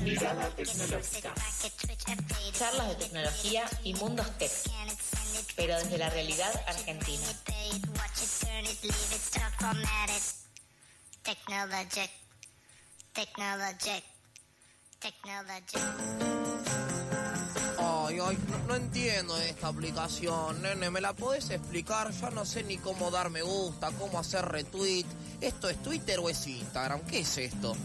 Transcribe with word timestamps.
Mirada 0.00 0.50
tecnológica. 0.50 1.34
Charlas 2.58 2.88
de 2.88 2.94
tecnología 2.96 3.64
y 3.84 3.94
mundos 3.94 4.26
tech, 4.38 4.50
pero 5.54 5.78
desde 5.78 5.98
la 5.98 6.10
realidad 6.10 6.52
argentina. 6.66 7.26
Technologic. 11.22 12.10
Technologic. 13.12 14.04
Technologic. 15.00 16.35
Ay, 18.16 18.22
ay, 18.24 18.38
no, 18.48 18.58
no 18.68 18.76
entiendo 18.76 19.36
esta 19.36 19.68
aplicación, 19.68 20.62
nene. 20.62 20.88
¿Me 20.88 21.02
la 21.02 21.12
podés 21.12 21.50
explicar? 21.50 22.10
Ya 22.12 22.30
no 22.30 22.46
sé 22.46 22.62
ni 22.62 22.78
cómo 22.78 23.10
dar 23.10 23.28
me 23.28 23.42
gusta, 23.42 23.90
cómo 23.98 24.18
hacer 24.18 24.42
retweet. 24.46 25.04
¿Esto 25.42 25.68
es 25.68 25.82
Twitter 25.82 26.18
o 26.20 26.30
es 26.30 26.46
Instagram? 26.46 27.02
¿Qué 27.02 27.18
es 27.20 27.36
esto? 27.36 27.76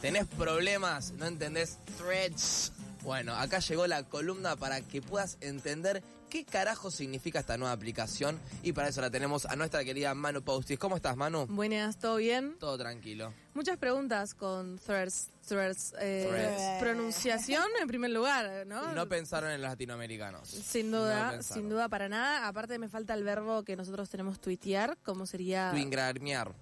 ¿Tenés 0.00 0.28
problemas? 0.28 1.10
¿No 1.14 1.26
entendés 1.26 1.78
threads? 1.98 2.70
Bueno, 3.02 3.34
acá 3.34 3.58
llegó 3.58 3.88
la 3.88 4.04
columna 4.04 4.54
para 4.54 4.82
que 4.82 5.02
puedas 5.02 5.36
entender 5.40 6.04
qué 6.30 6.44
carajo 6.44 6.92
significa 6.92 7.40
esta 7.40 7.58
nueva 7.58 7.72
aplicación. 7.72 8.38
Y 8.62 8.74
para 8.74 8.86
eso 8.86 9.00
la 9.00 9.10
tenemos 9.10 9.46
a 9.46 9.56
nuestra 9.56 9.82
querida 9.82 10.14
Manu 10.14 10.42
Postis. 10.42 10.78
¿Cómo 10.78 10.94
estás, 10.94 11.16
Manu? 11.16 11.46
Buenas, 11.48 11.98
¿todo 11.98 12.16
bien? 12.16 12.54
Todo 12.60 12.78
tranquilo. 12.78 13.34
Muchas 13.54 13.78
preguntas 13.78 14.34
con 14.34 14.78
Threads. 14.78 15.31
Threads, 15.46 15.94
eh, 16.00 16.26
Threads. 16.28 16.80
Pronunciación 16.80 17.64
en 17.80 17.88
primer 17.88 18.10
lugar, 18.10 18.66
¿no? 18.66 18.92
No 18.92 19.08
pensaron 19.08 19.50
en 19.50 19.60
los 19.60 19.70
latinoamericanos. 19.70 20.48
sin 20.48 20.90
No 20.90 21.00
duda, 21.02 21.30
pensaron. 21.32 21.62
sin 21.62 21.68
duda 21.68 21.88
para 21.88 22.08
nada. 22.08 22.46
Aparte 22.48 22.78
me 22.78 22.88
falta 22.88 23.14
el 23.14 23.24
verbo 23.24 23.62
que 23.64 23.76
nosotros 23.76 24.08
tenemos 24.08 24.40
tuitear, 24.40 24.96
¿cómo 25.02 25.26
sería? 25.26 25.70
Twingramear. 25.70 26.54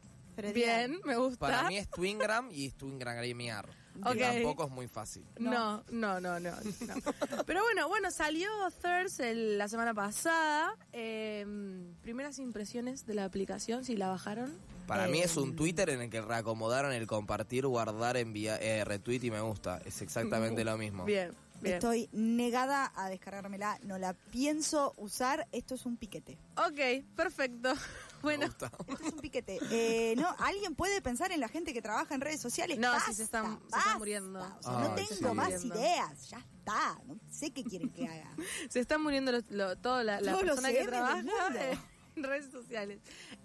Bien, 0.55 0.99
me 1.05 1.17
gusta. 1.17 1.39
Para 1.39 1.69
mí 1.69 1.77
es 1.77 1.89
Twingram 1.91 2.49
y 2.51 2.67
es 2.67 2.75
Twingramear. 2.75 3.69
Ok. 4.03 4.13
Que 4.15 4.21
tampoco 4.21 4.65
es 4.67 4.71
muy 4.71 4.89
fácil. 4.89 5.25
No, 5.39 5.83
no, 5.91 6.21
no, 6.21 6.41
no. 6.41 6.51
no. 6.51 6.95
Pero 7.47 7.63
bueno, 7.63 7.89
bueno, 7.89 8.11
salió 8.11 8.49
Thirst 8.83 9.21
el- 9.21 9.59
la 9.59 9.69
semana 9.69 9.93
pasada. 9.95 10.75
Eh, 10.93 11.45
primeras 12.03 12.39
impresiones 12.39 13.07
de 13.07 13.15
la 13.15 13.25
aplicación, 13.25 13.85
si 13.85 13.97
la 13.97 14.09
bajaron. 14.09 14.55
Para 14.87 15.07
Eh, 15.07 15.11
mí 15.13 15.21
es 15.21 15.37
un 15.37 15.55
Twitter 15.55 15.89
en 15.91 16.01
el 16.03 16.11
que 16.11 16.21
reacomodaron 16.21 16.93
el 16.93 17.07
compartir, 17.07 17.67
guardar, 17.67 18.17
enviar, 18.17 18.61
eh, 18.63 18.85
retweet 18.85 19.23
y 19.25 19.31
me 19.31 19.41
gusta. 19.41 19.81
Es 19.85 20.03
exactamente 20.03 20.65
lo 20.65 20.77
mismo. 20.79 21.05
Bien, 21.05 21.33
bien. 21.61 21.75
Estoy 21.75 22.09
negada 22.13 22.91
a 22.97 23.09
descargármela, 23.09 23.79
no 23.85 23.99
la 23.99 24.15
pienso 24.15 24.95
usar, 24.97 25.47
esto 25.53 25.75
es 25.77 25.87
un 25.87 25.97
piquete. 25.97 26.39
Ok, 26.57 27.05
perfecto. 27.15 27.73
Bueno. 28.23 28.45
Esto 28.47 28.71
es 28.89 29.13
un 29.13 29.21
piquete. 29.21 29.59
Eh, 29.71 30.15
no, 30.17 30.29
¿alguien 30.39 30.75
puede 30.75 31.01
pensar 31.01 31.33
en 31.33 31.41
la 31.41 31.49
gente 31.49 31.73
que 31.73 31.81
trabaja 31.83 32.15
en 32.15 32.21
redes 32.21 32.41
sociales? 32.41 32.79
No, 32.79 32.89
sí, 32.93 32.97
Basta, 32.99 33.13
se 33.15 33.23
están- 33.23 33.59
se 33.71 33.79
están 33.79 33.99
muriendo. 33.99 34.41
O 34.41 34.63
sea, 34.63 34.79
Ay, 34.79 34.89
no 34.89 34.99
sí. 34.99 35.07
tengo 35.19 35.35
más 35.35 35.51
Muriendo. 35.51 35.75
ideas, 35.75 36.29
ya 36.31 36.39
está. 36.39 36.99
No 37.07 37.19
sé 37.31 37.51
qué 37.53 37.65
quieren 37.65 37.89
que 37.91 38.07
haga. 38.07 38.35
se 38.69 38.81
están 38.81 39.03
muriendo 39.03 39.33
los- 39.33 39.51
lo- 39.51 39.77
toda 39.77 40.05
la, 40.05 40.19
persona 40.21 40.71
que 40.71 40.85
trabaja 40.85 41.21
en 42.17 42.25
redes 42.25 42.51
sociales. 42.51 42.99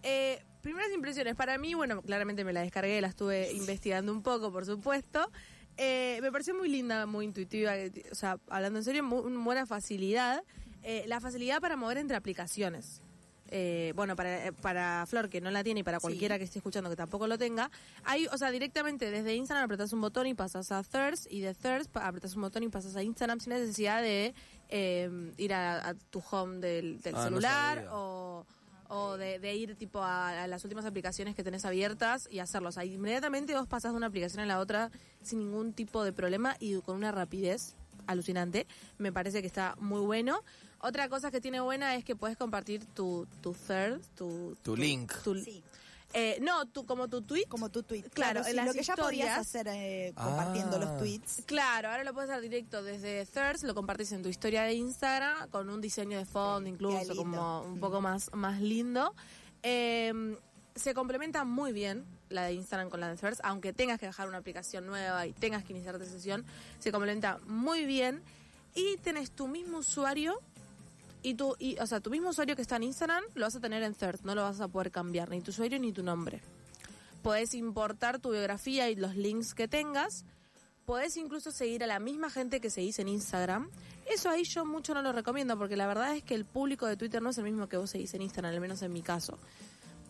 Eh, 0.04 0.44
primeras 0.62 0.92
impresiones. 0.92 1.36
Para 1.36 1.58
mí, 1.58 1.74
bueno, 1.76 2.02
claramente 2.02 2.44
me 2.44 2.52
la 2.52 2.62
descargué, 2.62 3.00
la 3.00 3.08
estuve 3.08 3.52
investigando 3.54 4.12
un 4.12 4.22
poco, 4.24 4.52
por 4.52 4.66
supuesto. 4.66 5.32
Eh, 5.78 6.20
me 6.22 6.32
pareció 6.32 6.56
muy 6.56 6.68
linda, 6.70 7.06
muy 7.06 7.26
intuitiva, 7.26 7.74
que 7.76 7.92
t- 7.92 8.10
o 8.12 8.16
sea, 8.16 8.40
hablando 8.50 8.80
en 8.80 8.86
serio, 8.86 9.04
muy, 9.04 9.32
buena 9.44 9.66
facilidad. 9.66 10.44
Eh, 10.84 11.04
la 11.08 11.20
facilidad 11.20 11.62
para 11.62 11.76
mover 11.76 11.98
entre 11.98 12.16
aplicaciones. 12.18 13.02
Eh, 13.50 13.94
bueno, 13.96 14.16
para, 14.16 14.48
eh, 14.48 14.52
para 14.54 15.06
Flor, 15.06 15.30
que 15.30 15.40
no 15.40 15.52
la 15.52 15.64
tiene, 15.64 15.82
y 15.82 15.84
para 15.84 16.00
cualquiera 16.00 16.38
que 16.40 16.46
esté 16.46 16.58
escuchando 16.60 16.90
que 16.90 16.96
tampoco 16.96 17.28
lo 17.28 17.38
tenga, 17.38 17.70
hay, 18.04 18.26
o 18.28 18.38
sea, 18.40 18.50
directamente 18.50 19.12
desde 19.12 19.36
Instagram 19.36 19.66
apretas 19.66 19.94
un 19.94 20.02
botón 20.02 20.26
y 20.26 20.34
pasas 20.34 20.72
a 20.72 20.82
Thirst, 20.82 21.32
y 21.32 21.42
de 21.42 21.54
Thirst 21.54 21.92
pa- 21.92 22.08
apretas 22.08 22.36
un 22.36 22.42
botón 22.42 22.64
y 22.64 22.70
pasas 22.70 22.96
a 22.96 23.04
Instagram 23.04 23.40
sin 23.40 23.54
necesidad 23.54 24.02
de 24.02 24.34
eh, 24.70 25.32
ir 25.38 25.54
a, 25.54 25.90
a 25.90 25.94
tu 25.94 26.24
home 26.32 26.58
del, 26.58 27.00
del 27.02 27.16
Ah, 27.16 27.24
celular 27.24 27.88
o, 27.92 28.48
o 28.88 29.16
de, 29.18 29.38
de 29.38 29.56
ir 29.56 29.76
tipo 29.76 30.02
a, 30.02 30.44
a 30.44 30.48
las 30.48 30.64
últimas 30.64 30.86
aplicaciones 30.86 31.36
que 31.36 31.44
tenés 31.44 31.66
abiertas 31.66 32.28
y 32.32 32.40
hacerlo. 32.40 32.70
O 32.70 32.72
sea, 32.72 32.84
inmediatamente 32.84 33.54
vos 33.54 33.68
pasas 33.68 33.92
de 33.92 33.98
una 33.98 34.08
aplicación 34.08 34.42
a 34.42 34.48
la 34.48 34.60
otra 34.60 34.90
sin 35.22 35.38
ningún 35.38 35.74
tipo 35.74 36.04
de 36.04 36.14
problema 36.14 36.56
y 36.60 36.82
con 36.82 36.96
una 36.98 37.12
rapidez 37.12 37.76
alucinante. 38.08 38.66
Me 38.98 39.12
parece 39.12 39.42
que 39.42 39.48
está 39.48 39.76
muy 39.80 40.02
bueno. 40.02 40.42
Otra 40.86 41.10
cosa 41.10 41.32
que 41.32 41.42
tiene 41.42 41.60
buena 41.62 41.96
es 41.96 42.04
que 42.06 42.16
puedes 42.16 42.38
compartir 42.38 42.86
tu, 42.86 43.28
tu 43.42 43.54
third, 43.54 44.02
tu, 44.16 44.56
Tu 44.64 44.76
link. 44.78 45.12
tu- 45.24 45.36
Sí, 45.36 45.64
eh, 46.14 46.38
no, 46.42 46.66
tu, 46.68 46.86
como 46.86 47.08
tu 47.08 47.22
tweet. 47.24 47.46
como 47.50 47.70
tu 47.70 47.82
tweet. 47.84 48.04
Claro, 48.14 48.44
sí, 48.44 48.52
en 48.52 48.56
las 48.58 48.68
lo 48.68 48.74
que 48.74 48.84
ya 48.84 48.96
podías 48.96 49.30
historias- 49.30 49.40
hacer 49.40 49.68
eh, 49.70 50.14
compartiendo 50.16 50.76
Ah. 50.78 50.80
los 50.80 50.98
tweets. 51.00 51.44
Claro, 51.46 51.90
ahora 51.90 52.04
lo 52.04 52.14
puedes 52.14 52.30
hacer 52.30 52.44
directo 52.44 52.84
desde 52.84 53.26
Thirst, 53.26 53.64
lo 53.64 53.74
compartís 53.74 54.12
en 54.12 54.22
tu 54.24 54.30
historia 54.30 54.64
de 54.64 54.74
Instagram 54.76 55.50
con 55.50 55.70
un 55.70 55.82
diseño 55.82 56.18
de 56.18 56.26
fondo 56.26 56.70
incluso, 56.70 57.16
como 57.16 57.62
un 57.64 57.80
poco 57.80 58.00
más, 58.02 58.30
más 58.34 58.62
lindo. 58.62 59.14
Eh, 59.64 60.38
se 60.76 60.94
complementa 60.94 61.44
muy 61.46 61.72
bien 61.74 62.06
la 62.30 62.44
de 62.44 62.54
Instagram 62.54 62.90
con 62.90 63.00
la 63.00 63.10
de 63.10 63.16
Thirst, 63.18 63.42
aunque 63.44 63.74
tengas 63.74 64.00
que 64.00 64.06
bajar 64.06 64.28
una 64.28 64.38
aplicación 64.38 64.86
nueva 64.86 65.26
y 65.26 65.34
tengas 65.34 65.64
que 65.64 65.74
iniciarte 65.74 66.06
sesión, 66.06 66.46
se 66.80 66.92
complementa 66.92 67.40
muy 67.48 67.86
bien 67.86 68.22
y 68.76 68.98
tenés 68.98 69.32
tu 69.32 69.48
mismo 69.48 69.78
usuario 69.80 70.40
y 71.26 71.34
tu, 71.34 71.56
y, 71.58 71.80
o 71.80 71.88
sea, 71.88 72.02
tu 72.02 72.12
mismo 72.12 72.30
usuario 72.30 72.56
que 72.56 72.62
está 72.62 72.76
en 72.76 72.84
Instagram 72.84 73.24
lo 73.34 73.48
vas 73.48 73.56
a 73.56 73.60
tener 73.60 73.82
en 73.82 73.96
Thirst, 73.96 74.24
no 74.26 74.36
lo 74.36 74.44
vas 74.44 74.62
a 74.62 74.68
poder 74.68 74.92
cambiar, 74.92 75.32
ni 75.32 75.42
tu 75.42 75.50
usuario 75.50 75.80
ni 75.80 75.92
tu 75.92 76.04
nombre. 76.04 76.40
Podés 77.24 77.56
importar 77.56 78.20
tu 78.20 78.30
biografía 78.30 78.92
y 78.92 78.96
los 78.96 79.16
links 79.16 79.56
que 79.56 79.68
tengas. 79.68 80.24
Podés 80.86 81.18
incluso 81.18 81.50
seguir 81.50 81.84
a 81.84 81.88
la 81.88 81.98
misma 81.98 82.30
gente 82.30 82.62
que 82.62 82.70
seguís 82.70 83.00
en 83.00 83.08
Instagram. 83.08 83.72
Eso 84.06 84.30
ahí 84.30 84.44
yo 84.44 84.66
mucho 84.66 84.94
no 84.94 85.02
lo 85.02 85.14
recomiendo 85.14 85.58
porque 85.58 85.76
la 85.76 85.88
verdad 85.88 86.16
es 86.16 86.22
que 86.22 86.36
el 86.36 86.46
público 86.46 86.86
de 86.86 86.96
Twitter 86.96 87.24
no 87.24 87.32
es 87.32 87.38
el 87.40 87.44
mismo 87.46 87.68
que 87.68 87.78
vos 87.78 87.90
seguís 87.90 88.14
en 88.14 88.22
Instagram, 88.22 88.54
al 88.54 88.62
menos 88.62 88.84
en 88.84 88.94
mi 88.94 89.02
caso. 89.02 89.40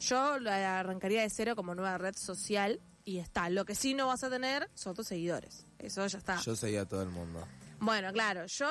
Yo 0.01 0.37
la 0.39 0.81
arrancaría 0.81 1.21
de 1.21 1.29
cero 1.29 1.55
como 1.55 1.75
nueva 1.75 1.97
red 1.97 2.17
social 2.17 2.81
y 3.05 3.19
está. 3.19 3.49
Lo 3.49 3.63
que 3.63 3.73
sí 3.73 3.93
no 3.93 4.07
vas 4.07 4.25
a 4.25 4.29
tener 4.29 4.69
son 4.73 4.93
tus 4.93 5.07
seguidores. 5.07 5.65
Eso 5.79 6.05
ya 6.07 6.17
está. 6.17 6.41
Yo 6.41 6.57
seguía 6.57 6.81
a 6.81 6.85
todo 6.85 7.03
el 7.03 7.09
mundo. 7.09 7.47
Bueno, 7.85 8.11
claro, 8.11 8.45
yo 8.47 8.67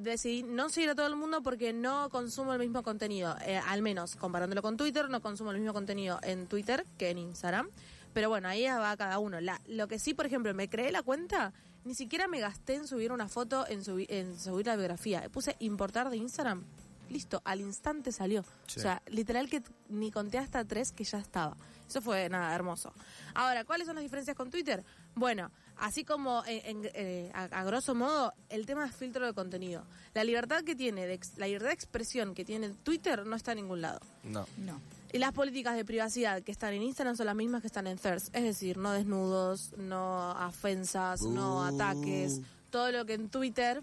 decidí 0.00 0.42
no 0.42 0.68
seguir 0.68 0.90
a 0.90 0.94
todo 0.94 1.06
el 1.06 1.16
mundo 1.16 1.42
porque 1.42 1.72
no 1.72 2.10
consumo 2.10 2.52
el 2.52 2.58
mismo 2.58 2.82
contenido. 2.82 3.36
Eh, 3.44 3.58
al 3.64 3.80
menos 3.82 4.16
comparándolo 4.16 4.60
con 4.62 4.76
Twitter, 4.76 5.08
no 5.08 5.20
consumo 5.22 5.52
el 5.52 5.58
mismo 5.58 5.72
contenido 5.72 6.18
en 6.22 6.46
Twitter 6.48 6.84
que 6.98 7.10
en 7.10 7.18
Instagram. 7.18 7.68
Pero 8.12 8.28
bueno, 8.28 8.48
ahí 8.48 8.64
va 8.64 8.96
cada 8.96 9.18
uno. 9.18 9.40
La, 9.40 9.60
lo 9.66 9.88
que 9.88 9.98
sí, 9.98 10.14
por 10.14 10.26
ejemplo, 10.26 10.52
me 10.54 10.68
creé 10.68 10.90
la 10.90 11.02
cuenta, 11.02 11.52
ni 11.84 11.94
siquiera 11.94 12.26
me 12.28 12.40
gasté 12.40 12.74
en 12.74 12.86
subir 12.88 13.12
una 13.12 13.28
foto, 13.28 13.66
en, 13.68 13.84
subi- 13.84 14.06
en 14.08 14.38
subir 14.38 14.66
la 14.66 14.74
biografía. 14.76 15.28
Puse 15.30 15.54
importar 15.60 16.10
de 16.10 16.16
Instagram. 16.16 16.64
Listo, 17.08 17.40
al 17.44 17.60
instante 17.60 18.10
salió. 18.10 18.42
Sí. 18.66 18.80
O 18.80 18.82
sea, 18.82 19.00
literal 19.06 19.48
que 19.48 19.62
ni 19.88 20.10
conté 20.10 20.38
hasta 20.38 20.64
tres 20.64 20.90
que 20.90 21.04
ya 21.04 21.18
estaba. 21.18 21.56
Eso 21.88 22.00
fue 22.02 22.28
nada, 22.28 22.52
hermoso. 22.52 22.92
Ahora, 23.32 23.64
¿cuáles 23.64 23.86
son 23.86 23.94
las 23.94 24.02
diferencias 24.02 24.36
con 24.36 24.50
Twitter? 24.50 24.82
Bueno, 25.16 25.50
así 25.78 26.04
como 26.04 26.44
en, 26.46 26.84
en- 26.84 26.90
eh, 26.94 27.30
a, 27.34 27.44
a 27.44 27.64
grosso 27.64 27.94
modo, 27.94 28.32
el 28.50 28.66
tema 28.66 28.86
es 28.86 28.94
filtro 28.94 29.26
de 29.26 29.32
contenido. 29.32 29.82
La 30.14 30.22
libertad 30.24 30.62
que 30.62 30.76
tiene, 30.76 31.06
de 31.06 31.18
la 31.38 31.46
libertad 31.46 31.68
de 31.68 31.74
expresión 31.74 32.34
que 32.34 32.44
tiene 32.44 32.68
Twitter 32.84 33.26
no 33.26 33.34
está 33.34 33.52
en 33.52 33.56
ningún 33.58 33.80
lado. 33.80 33.98
No. 34.24 34.46
No. 34.58 34.80
Y 35.12 35.18
las 35.18 35.32
políticas 35.32 35.74
de 35.76 35.84
privacidad 35.84 36.42
que 36.42 36.52
están 36.52 36.74
en 36.74 36.82
Instagram 36.82 37.16
son 37.16 37.26
las 37.26 37.34
mismas 37.36 37.62
que 37.62 37.68
están 37.68 37.86
en 37.86 37.96
Thirst. 37.96 38.34
Es 38.36 38.42
decir, 38.42 38.76
no 38.76 38.92
desnudos, 38.92 39.72
no 39.78 40.32
ofensas, 40.46 41.22
no 41.22 41.64
ataques. 41.64 42.40
Todo 42.70 42.92
lo 42.92 43.06
que 43.06 43.14
en 43.14 43.30
Twitter 43.30 43.82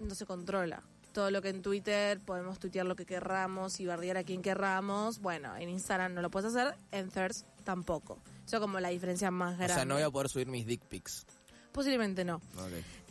no 0.00 0.14
se 0.16 0.26
controla. 0.26 0.82
Todo 1.12 1.30
lo 1.30 1.42
que 1.42 1.50
en 1.50 1.60
Twitter 1.62 2.18
podemos 2.20 2.58
tuitear 2.58 2.86
lo 2.86 2.96
que 2.96 3.04
querramos 3.04 3.78
y 3.80 3.86
bardear 3.86 4.16
a 4.16 4.24
quien 4.24 4.40
querramos. 4.42 5.20
Bueno, 5.20 5.54
en 5.56 5.68
Instagram 5.68 6.14
no 6.14 6.22
lo 6.22 6.30
puedes 6.30 6.52
hacer, 6.54 6.74
en 6.90 7.10
Thirst 7.10 7.46
tampoco. 7.62 8.18
Eso 8.46 8.60
como 8.60 8.80
la 8.80 8.88
diferencia 8.88 9.30
más 9.30 9.54
O 9.54 9.56
grande. 9.56 9.74
sea, 9.74 9.84
no 9.84 9.94
voy 9.94 10.02
a 10.02 10.10
poder 10.10 10.28
subir 10.28 10.46
mis 10.48 10.66
dick 10.66 10.82
pics. 10.84 11.26
Posiblemente 11.72 12.24
no. 12.24 12.40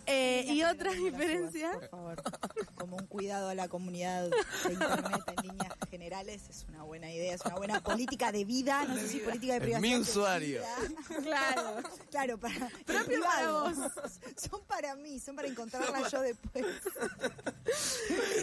Eh, 0.06 0.45
y 0.48 0.63
otra 0.63 0.92
subas, 0.94 1.03
diferencia... 1.03 1.71
Por 1.74 1.89
favor. 1.89 2.21
Como 2.75 2.98
un 2.98 3.06
cuidado 3.07 3.50
a 3.50 3.56
la 3.56 3.68
comunidad 3.68 4.30
de 4.30 4.74
internet 4.74 5.24
en 5.38 5.48
líneas 5.48 5.74
generales 5.89 6.42
es 6.50 6.65
una 6.69 6.83
buena 6.83 7.12
idea, 7.12 7.36
es 7.36 7.42
una 7.45 7.56
buena 7.56 7.81
política 7.83 8.31
de 8.31 8.44
vida, 8.45 8.86
no 8.86 8.95
sé 8.95 9.07
si 9.07 9.19
política 9.19 9.53
de 9.53 9.57
Es 9.59 9.63
privacidad. 9.63 9.89
mi 9.89 9.95
usuario. 10.01 10.62
Claro. 11.24 11.75
Claro, 12.09 12.38
para 12.39 12.69
Propio 12.86 13.21
para 13.21 13.74
Son 14.36 14.62
para 14.68 14.95
mí, 14.95 15.19
son 15.19 15.36
para 15.36 15.48
encontrarla 15.48 16.09
yo 16.09 16.21
después. 16.21 16.65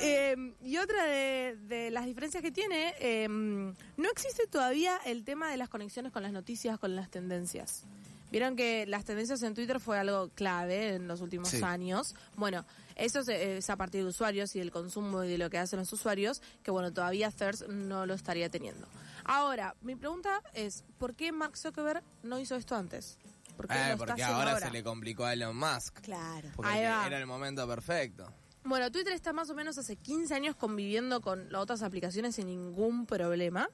Eh, 0.00 0.54
y 0.62 0.76
otra 0.78 1.04
de, 1.04 1.56
de 1.66 1.90
las 1.90 2.06
diferencias 2.06 2.42
que 2.42 2.50
tiene, 2.52 2.94
eh, 3.00 3.26
no 3.28 4.10
existe 4.10 4.46
todavía 4.46 4.98
el 5.04 5.24
tema 5.24 5.50
de 5.50 5.56
las 5.56 5.68
conexiones 5.68 6.12
con 6.12 6.22
las 6.22 6.32
noticias, 6.32 6.78
con 6.78 6.94
las 6.96 7.10
tendencias. 7.10 7.84
Vieron 8.30 8.56
que 8.56 8.86
las 8.86 9.04
tendencias 9.04 9.42
en 9.42 9.54
Twitter 9.54 9.80
fue 9.80 9.98
algo 9.98 10.28
clave 10.34 10.94
en 10.94 11.08
los 11.08 11.20
últimos 11.20 11.48
Sí. 11.48 11.62
años. 11.62 12.14
Bueno, 12.36 12.64
eso 12.96 13.20
es, 13.20 13.28
es 13.28 13.70
a 13.70 13.76
partir 13.76 14.02
de 14.02 14.08
usuarios 14.08 14.54
y 14.54 14.58
del 14.58 14.70
consumo 14.70 15.24
y 15.24 15.28
de 15.28 15.38
lo 15.38 15.48
que 15.50 15.58
hacen 15.58 15.78
los 15.78 15.92
usuarios, 15.92 16.42
que 16.62 16.70
bueno, 16.70 16.92
todavía 16.92 17.30
Thirst 17.30 17.68
no 17.68 18.04
lo 18.06 18.14
estaría 18.14 18.48
teniendo. 18.50 18.86
Ahora, 19.24 19.74
mi 19.82 19.94
pregunta 19.96 20.42
es, 20.54 20.84
¿por 20.98 21.14
qué 21.14 21.32
Mark 21.32 21.56
Zuckerberg 21.56 22.02
no 22.22 22.38
hizo 22.38 22.56
esto 22.56 22.74
antes? 22.76 23.18
¿Por 23.56 23.66
qué 23.66 23.74
lo 23.74 23.80
Eh, 23.80 23.92
está 23.92 23.96
porque 24.06 24.22
ahora, 24.22 24.58
se 24.60 24.70
le 24.70 24.82
complicó 24.82 25.24
a 25.24 25.32
Elon 25.32 25.56
Musk. 25.56 26.00
Claro. 26.00 26.48
Porque 26.54 26.78
era 26.78 27.18
el 27.18 27.26
momento 27.26 27.66
perfecto. 27.66 28.32
Bueno, 28.64 28.90
Twitter 28.92 29.12
está 29.14 29.32
más 29.32 29.48
o 29.50 29.54
menos 29.54 29.78
hace 29.78 29.96
15 29.96 30.34
años 30.34 30.54
conviviendo 30.54 31.20
con 31.20 31.50
las 31.50 31.62
otras 31.62 31.82
aplicaciones 31.82 32.34
sin 32.34 32.46
ningún 32.46 33.06
problema. 33.06 33.68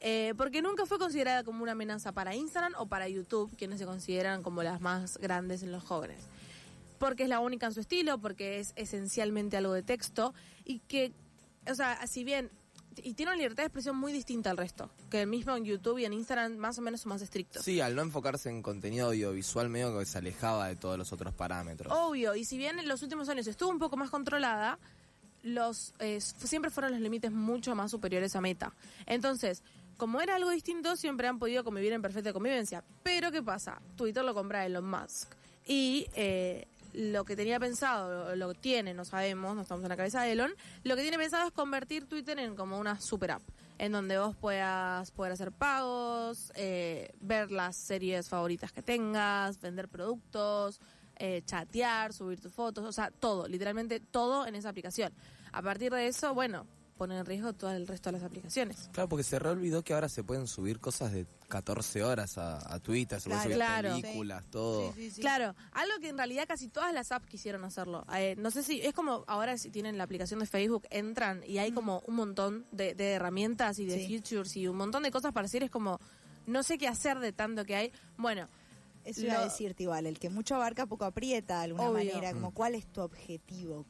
Eh, 0.00 0.32
porque 0.36 0.62
nunca 0.62 0.86
fue 0.86 0.98
considerada 0.98 1.44
como 1.44 1.62
una 1.62 1.72
amenaza 1.72 2.12
para 2.12 2.34
Instagram 2.34 2.74
o 2.78 2.86
para 2.86 3.08
YouTube, 3.08 3.54
quienes 3.56 3.78
se 3.78 3.84
consideran 3.84 4.42
como 4.42 4.62
las 4.62 4.80
más 4.80 5.18
grandes 5.18 5.62
en 5.62 5.72
los 5.72 5.84
jóvenes. 5.84 6.18
Porque 6.98 7.24
es 7.24 7.28
la 7.28 7.40
única 7.40 7.66
en 7.66 7.74
su 7.74 7.80
estilo, 7.80 8.18
porque 8.18 8.60
es 8.60 8.72
esencialmente 8.76 9.56
algo 9.56 9.72
de 9.74 9.82
texto 9.82 10.34
y 10.64 10.80
que, 10.80 11.12
o 11.70 11.74
sea, 11.74 12.06
si 12.06 12.24
bien, 12.24 12.50
y 12.96 13.14
tiene 13.14 13.32
una 13.32 13.36
libertad 13.36 13.62
de 13.62 13.66
expresión 13.66 13.96
muy 13.96 14.12
distinta 14.12 14.50
al 14.50 14.56
resto, 14.56 14.90
que 15.10 15.22
el 15.22 15.26
mismo 15.26 15.54
en 15.54 15.64
YouTube 15.64 15.98
y 15.98 16.06
en 16.06 16.14
Instagram 16.14 16.56
más 16.56 16.78
o 16.78 16.82
menos 16.82 17.02
son 17.02 17.10
más 17.10 17.22
estrictos. 17.22 17.62
Sí, 17.62 17.80
al 17.80 17.94
no 17.94 18.02
enfocarse 18.02 18.48
en 18.48 18.62
contenido 18.62 19.08
audiovisual, 19.08 19.68
medio 19.68 19.98
que 19.98 20.06
se 20.06 20.18
alejaba 20.18 20.68
de 20.68 20.76
todos 20.76 20.98
los 20.98 21.12
otros 21.12 21.34
parámetros. 21.34 21.92
Obvio, 21.94 22.34
y 22.34 22.44
si 22.44 22.56
bien 22.56 22.78
en 22.78 22.88
los 22.88 23.02
últimos 23.02 23.28
años 23.28 23.46
estuvo 23.46 23.70
un 23.70 23.78
poco 23.78 23.96
más 23.96 24.10
controlada, 24.10 24.78
los 25.42 25.94
eh, 26.00 26.20
siempre 26.20 26.70
fueron 26.70 26.92
los 26.92 27.00
límites 27.00 27.32
mucho 27.32 27.74
más 27.74 27.90
superiores 27.90 28.36
a 28.36 28.40
Meta. 28.40 28.72
Entonces, 29.06 29.62
como 30.00 30.22
era 30.22 30.36
algo 30.36 30.48
distinto, 30.48 30.96
siempre 30.96 31.28
han 31.28 31.38
podido 31.38 31.62
convivir 31.62 31.92
en 31.92 32.00
perfecta 32.00 32.32
convivencia. 32.32 32.82
Pero 33.02 33.30
¿qué 33.30 33.42
pasa? 33.42 33.82
Twitter 33.96 34.24
lo 34.24 34.32
compra 34.32 34.64
Elon 34.64 34.88
Musk. 34.88 35.28
Y 35.66 36.06
eh, 36.14 36.66
lo 36.94 37.26
que 37.26 37.36
tenía 37.36 37.60
pensado, 37.60 38.34
lo, 38.34 38.46
lo 38.46 38.54
tiene, 38.54 38.94
no 38.94 39.04
sabemos, 39.04 39.54
no 39.54 39.60
estamos 39.60 39.84
en 39.84 39.90
la 39.90 39.98
cabeza 39.98 40.22
de 40.22 40.32
Elon, 40.32 40.52
lo 40.84 40.96
que 40.96 41.02
tiene 41.02 41.18
pensado 41.18 41.46
es 41.46 41.52
convertir 41.52 42.06
Twitter 42.06 42.38
en 42.38 42.56
como 42.56 42.78
una 42.78 42.98
super 42.98 43.32
app, 43.32 43.42
en 43.76 43.92
donde 43.92 44.18
vos 44.18 44.34
puedas 44.36 45.10
poder 45.10 45.32
hacer 45.32 45.52
pagos, 45.52 46.50
eh, 46.54 47.12
ver 47.20 47.52
las 47.52 47.76
series 47.76 48.26
favoritas 48.26 48.72
que 48.72 48.80
tengas, 48.80 49.60
vender 49.60 49.86
productos, 49.88 50.80
eh, 51.16 51.42
chatear, 51.44 52.14
subir 52.14 52.40
tus 52.40 52.54
fotos, 52.54 52.86
o 52.86 52.92
sea, 52.92 53.10
todo, 53.10 53.46
literalmente 53.46 54.00
todo 54.00 54.46
en 54.46 54.54
esa 54.54 54.70
aplicación. 54.70 55.12
A 55.52 55.60
partir 55.60 55.92
de 55.92 56.06
eso, 56.06 56.32
bueno, 56.32 56.64
pone 57.00 57.16
en 57.18 57.24
riesgo 57.24 57.54
todo 57.54 57.70
el 57.72 57.86
resto 57.86 58.10
de 58.10 58.18
las 58.18 58.22
aplicaciones. 58.22 58.90
Claro, 58.92 59.08
porque 59.08 59.22
se 59.24 59.38
re 59.38 59.48
olvidó 59.48 59.82
que 59.82 59.94
ahora 59.94 60.10
se 60.10 60.22
pueden 60.22 60.46
subir 60.46 60.80
cosas 60.80 61.12
de 61.12 61.26
14 61.48 62.04
horas 62.04 62.36
a, 62.36 62.58
a 62.74 62.78
Twitter, 62.78 63.18
se 63.18 63.30
pueden 63.30 63.42
subir 63.42 63.56
Claro. 63.56 63.88
películas, 63.88 64.44
todo. 64.50 64.92
Sí, 64.92 65.00
sí, 65.04 65.10
sí. 65.12 65.20
Claro, 65.22 65.54
algo 65.72 65.94
que 66.02 66.10
en 66.10 66.18
realidad 66.18 66.44
casi 66.46 66.68
todas 66.68 66.92
las 66.92 67.10
apps 67.10 67.26
quisieron 67.26 67.64
hacerlo. 67.64 68.04
Eh, 68.14 68.34
no 68.36 68.50
sé 68.50 68.62
si 68.62 68.82
es 68.82 68.92
como 68.92 69.24
ahora 69.28 69.56
si 69.56 69.70
tienen 69.70 69.96
la 69.96 70.04
aplicación 70.04 70.40
de 70.40 70.46
Facebook, 70.46 70.82
entran 70.90 71.42
y 71.46 71.56
hay 71.56 71.72
como 71.72 72.02
un 72.06 72.16
montón 72.16 72.66
de, 72.70 72.94
de 72.94 73.12
herramientas 73.12 73.78
y 73.78 73.86
de 73.86 73.96
Sí. 73.98 74.06
features 74.06 74.54
y 74.58 74.68
un 74.68 74.76
montón 74.76 75.02
de 75.02 75.10
cosas 75.10 75.32
para 75.32 75.46
hacer. 75.46 75.62
Es 75.62 75.70
como, 75.70 75.98
no 76.44 76.62
sé 76.62 76.76
qué 76.76 76.86
hacer 76.86 77.18
de 77.18 77.32
tanto 77.32 77.64
que 77.64 77.76
hay. 77.76 77.92
Bueno, 78.18 78.46
Eso 79.02 79.22
iba 79.22 79.38
a 79.38 79.44
decirte 79.44 79.84
igual, 79.84 80.04
el 80.06 80.18
que 80.18 80.28
mucho 80.28 80.54
abarca 80.54 80.84
poco 80.84 81.06
aprieta 81.06 81.56
de 81.60 81.64
alguna 81.64 81.88
Obvio. 81.90 82.12
manera, 82.12 82.34
como 82.34 82.52
cuál 82.52 82.74
es 82.74 82.84
tu 82.92 83.00
objetivo, 83.00 83.86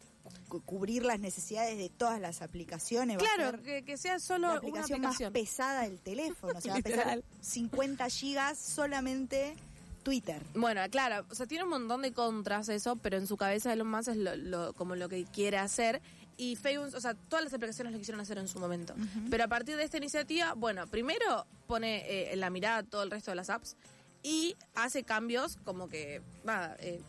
cubrir 0.65 1.05
las 1.05 1.21
necesidades 1.21 1.79
de 1.79 1.88
todas 1.88 2.21
las 2.21 2.43
aplicaciones. 2.43 3.19
va 3.19 3.23
a 3.23 3.35
claro, 3.37 3.50
ser 3.53 3.61
que, 3.62 3.82
que 3.85 3.97
sea 3.97 4.19
solo 4.19 4.49
la 4.49 4.49
una 4.49 4.59
aplicación, 4.59 5.05
aplicación. 5.05 5.32
más 5.32 5.41
pesada 5.41 5.82
del 5.82 5.99
teléfono, 6.00 6.59
o 6.59 6.61
sea, 6.61 6.73
va 6.75 6.79
a 6.79 6.82
pesar 6.82 6.99
Literal. 6.99 7.25
50 7.41 8.09
gigas 8.09 8.59
solamente 8.59 9.55
Twitter. 10.03 10.43
Bueno, 10.55 10.81
claro, 10.91 11.25
o 11.31 11.35
sea, 11.35 11.47
tiene 11.47 11.65
un 11.65 11.71
montón 11.71 12.03
de 12.03 12.12
contras 12.12 12.69
eso, 12.69 12.97
pero 12.97 13.17
en 13.19 13.27
su 13.27 13.37
cabeza 13.37 13.73
Elon 13.73 13.91
Musk 13.91 14.09
es 14.09 14.17
lo, 14.17 14.35
lo- 14.37 14.73
como 14.73 14.97
lo 14.97 15.09
que 15.09 15.25
quiere 15.25 15.59
hacer. 15.59 16.00
Y 16.37 16.56
Facebook, 16.56 16.94
o 16.97 17.00
sea, 17.03 17.12
todas 17.12 17.44
las 17.44 17.53
aplicaciones 17.53 17.93
lo 17.93 17.99
quisieron 17.99 18.19
hacer 18.21 18.38
en 18.38 18.49
su 18.49 18.59
momento. 18.59 18.94
Pero 19.29 19.44
a 19.44 19.49
partir 19.49 19.76
de 19.76 19.85
esta 19.85 19.99
iniciativa, 19.99 20.55
bueno, 20.55 20.87
primero 20.87 21.47
pone 21.67 21.99
eh, 22.11 22.33
en 22.33 22.41
la 22.41 22.49
mirada 22.49 22.83
todo 22.83 23.03
el 23.03 23.11
resto 23.11 23.31
de 23.31 23.35
las 23.35 23.50
apps 23.50 23.76
y 24.23 24.56
hace 24.75 25.03
cambios 25.05 25.59
como 25.65 25.87
que, 25.91 26.23
nada, 26.44 26.76
eh, 26.81 27.03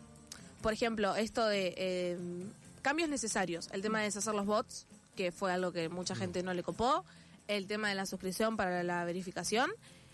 por 0.60 0.74
ejemplo, 0.74 1.16
esto 1.16 1.46
de 1.46 1.72
eh, 1.78 2.18
cambios 2.82 3.08
necesarios. 3.08 3.68
El 3.72 3.80
tema 3.82 3.98
de 4.00 4.04
deshacer 4.04 4.34
los 4.34 4.44
bots, 4.46 4.86
que 5.16 5.32
fue 5.32 5.52
algo 5.52 5.72
que 5.72 5.88
mucha 5.88 6.14
gente 6.14 6.42
no 6.42 6.52
le 6.54 6.62
copó. 6.62 7.04
El 7.48 7.66
tema 7.66 7.88
de 7.88 7.94
la 7.94 8.06
suscripción 8.06 8.56
para 8.56 8.82
la 8.82 9.04
verificación. 9.04 9.70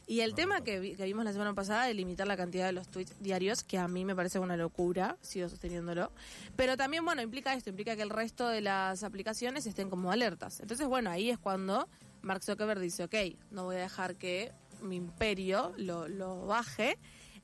Y 0.07 0.21
el 0.21 0.35
tema 0.35 0.63
que, 0.63 0.81
vi- 0.81 0.95
que 0.97 1.05
vimos 1.05 1.23
la 1.27 1.33
semana 1.33 1.53
pasada 1.53 1.85
de 1.85 1.93
limitar 1.93 2.27
la 2.27 2.37
cantidad 2.39 2.65
de 2.65 2.73
los 2.73 2.89
tweets 2.89 3.13
diarios, 3.21 3.63
que 3.63 3.77
a 3.77 3.89
mí 3.89 4.07
me 4.07 4.17
parece 4.17 4.39
una 4.39 4.57
locura, 4.57 5.19
sigo 5.21 5.51
sosteniéndolo. 5.51 6.11
Pero 6.57 6.79
también, 6.79 7.05
bueno, 7.05 7.21
implica 7.21 7.53
esto, 7.53 7.69
implica 7.69 7.95
que 7.95 8.01
el 8.03 8.09
resto 8.11 8.49
de 8.49 8.63
las 8.63 9.03
aplicaciones 9.03 9.67
estén 9.67 9.91
como 9.91 10.11
alertas. 10.11 10.61
Entonces, 10.61 10.87
bueno, 10.87 11.11
ahí 11.11 11.29
es 11.29 11.39
cuando 11.39 11.89
Mark 12.23 12.43
Zuckerberg 12.43 12.81
dice, 12.81 13.05
ok, 13.05 13.15
no 13.51 13.65
voy 13.65 13.77
a 13.77 13.81
dejar 13.81 14.17
que 14.17 14.51
mi 14.81 14.97
imperio 14.97 15.75
lo, 15.77 16.09
lo 16.09 16.47
baje. 16.47 16.97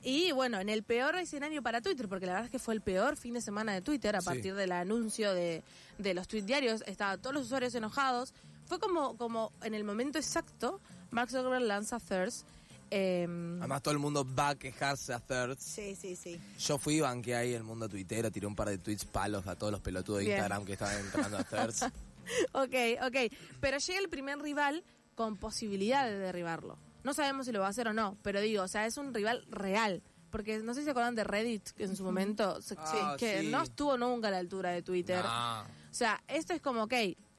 Y 0.04 0.32
bueno, 0.32 0.60
en 0.60 0.68
el 0.68 0.82
peor 0.82 1.16
escenario 1.16 1.62
para 1.62 1.80
Twitter, 1.80 2.08
porque 2.08 2.26
la 2.26 2.32
verdad 2.32 2.44
es 2.46 2.50
que 2.50 2.58
fue 2.58 2.74
el 2.74 2.82
peor 2.82 3.16
fin 3.16 3.34
de 3.34 3.40
semana 3.40 3.72
de 3.72 3.80
Twitter 3.80 4.14
a 4.16 4.20
Sí. 4.20 4.26
partir 4.26 4.54
del 4.54 4.72
anuncio 4.72 5.32
de, 5.32 5.62
de 5.98 6.14
los 6.14 6.28
tweets 6.28 6.46
diarios, 6.46 6.84
estaban 6.86 7.20
todos 7.22 7.32
los 7.34 7.46
usuarios 7.46 7.74
enojados. 7.74 8.34
Fue 8.66 8.78
como, 8.78 9.16
como 9.16 9.50
en 9.62 9.74
el 9.74 9.82
momento 9.84 10.18
exacto, 10.18 10.80
Mark 11.10 11.30
Zuckerberg 11.30 11.62
lanza 11.62 11.98
Thirst. 12.00 12.46
em, 12.90 13.58
Además 13.60 13.82
todo 13.82 13.92
el 13.92 13.98
mundo 13.98 14.26
va 14.38 14.50
a 14.50 14.54
quejarse 14.56 15.12
a 15.14 15.20
Thirds. 15.20 15.62
Sí, 15.62 15.96
sí, 15.96 16.16
sí. 16.16 16.38
Yo 16.58 16.76
fui, 16.78 17.00
banqué 17.00 17.34
ahí 17.34 17.54
el 17.54 17.64
mundo 17.64 17.88
tuitero, 17.88 18.30
tiré 18.30 18.46
un 18.46 18.54
par 18.54 18.68
de 18.68 18.78
tweets 18.78 19.04
palos 19.06 19.46
a 19.46 19.56
todos 19.56 19.72
los 19.72 19.80
pelotudos 19.80 20.18
de 20.20 20.26
Bien. 20.26 20.36
Instagram 20.36 20.64
que 20.66 20.72
estaban 20.74 20.98
entrando 21.00 21.38
a 21.38 21.44
Thirds. 21.44 21.82
ok, 22.52 22.74
ok. 23.06 23.32
Pero 23.60 23.78
llega 23.78 23.98
el 24.00 24.08
primer 24.10 24.38
rival 24.38 24.84
con 25.14 25.36
posibilidad 25.36 26.04
de 26.06 26.18
derribarlo. 26.18 26.76
No 27.04 27.14
sabemos 27.14 27.46
si 27.46 27.52
lo 27.52 27.60
va 27.60 27.66
a 27.66 27.70
hacer 27.70 27.86
o 27.88 27.92
no, 27.92 28.16
pero 28.22 28.40
digo, 28.40 28.62
o 28.64 28.68
sea, 28.68 28.86
es 28.86 28.96
un 28.96 29.14
rival 29.14 29.44
real. 29.50 30.02
Porque 30.30 30.58
no 30.58 30.74
sé 30.74 30.80
si 30.80 30.86
se 30.86 30.90
acuerdan 30.90 31.14
de 31.14 31.22
Reddit, 31.22 31.70
que 31.70 31.84
en 31.84 31.94
su 31.94 32.02
momento, 32.02 32.60
se- 32.60 32.74
Ah, 32.78 33.14
que 33.16 33.42
sí. 33.42 33.48
no 33.52 33.62
estuvo 33.62 33.96
nunca 33.96 34.28
a 34.28 34.30
la 34.32 34.38
altura 34.38 34.70
de 34.70 34.82
Twitter. 34.82 35.22
O 35.24 35.94
sea, 35.94 36.20
esto 36.26 36.54
es 36.54 36.60
como, 36.60 36.82
ok, 36.84 36.94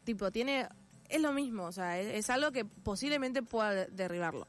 tipo, 0.06 0.32
tiene. 0.32 0.70
Es 1.10 1.22
lo 1.22 1.34
mismo, 1.34 1.66
o 1.66 1.72
sea, 1.74 2.00
es, 2.00 2.08
es 2.16 2.30
algo 2.30 2.52
que 2.54 2.64
posiblemente 2.64 3.44
pueda 3.44 3.72
de- 3.72 3.88
derribarlo. 3.88 4.48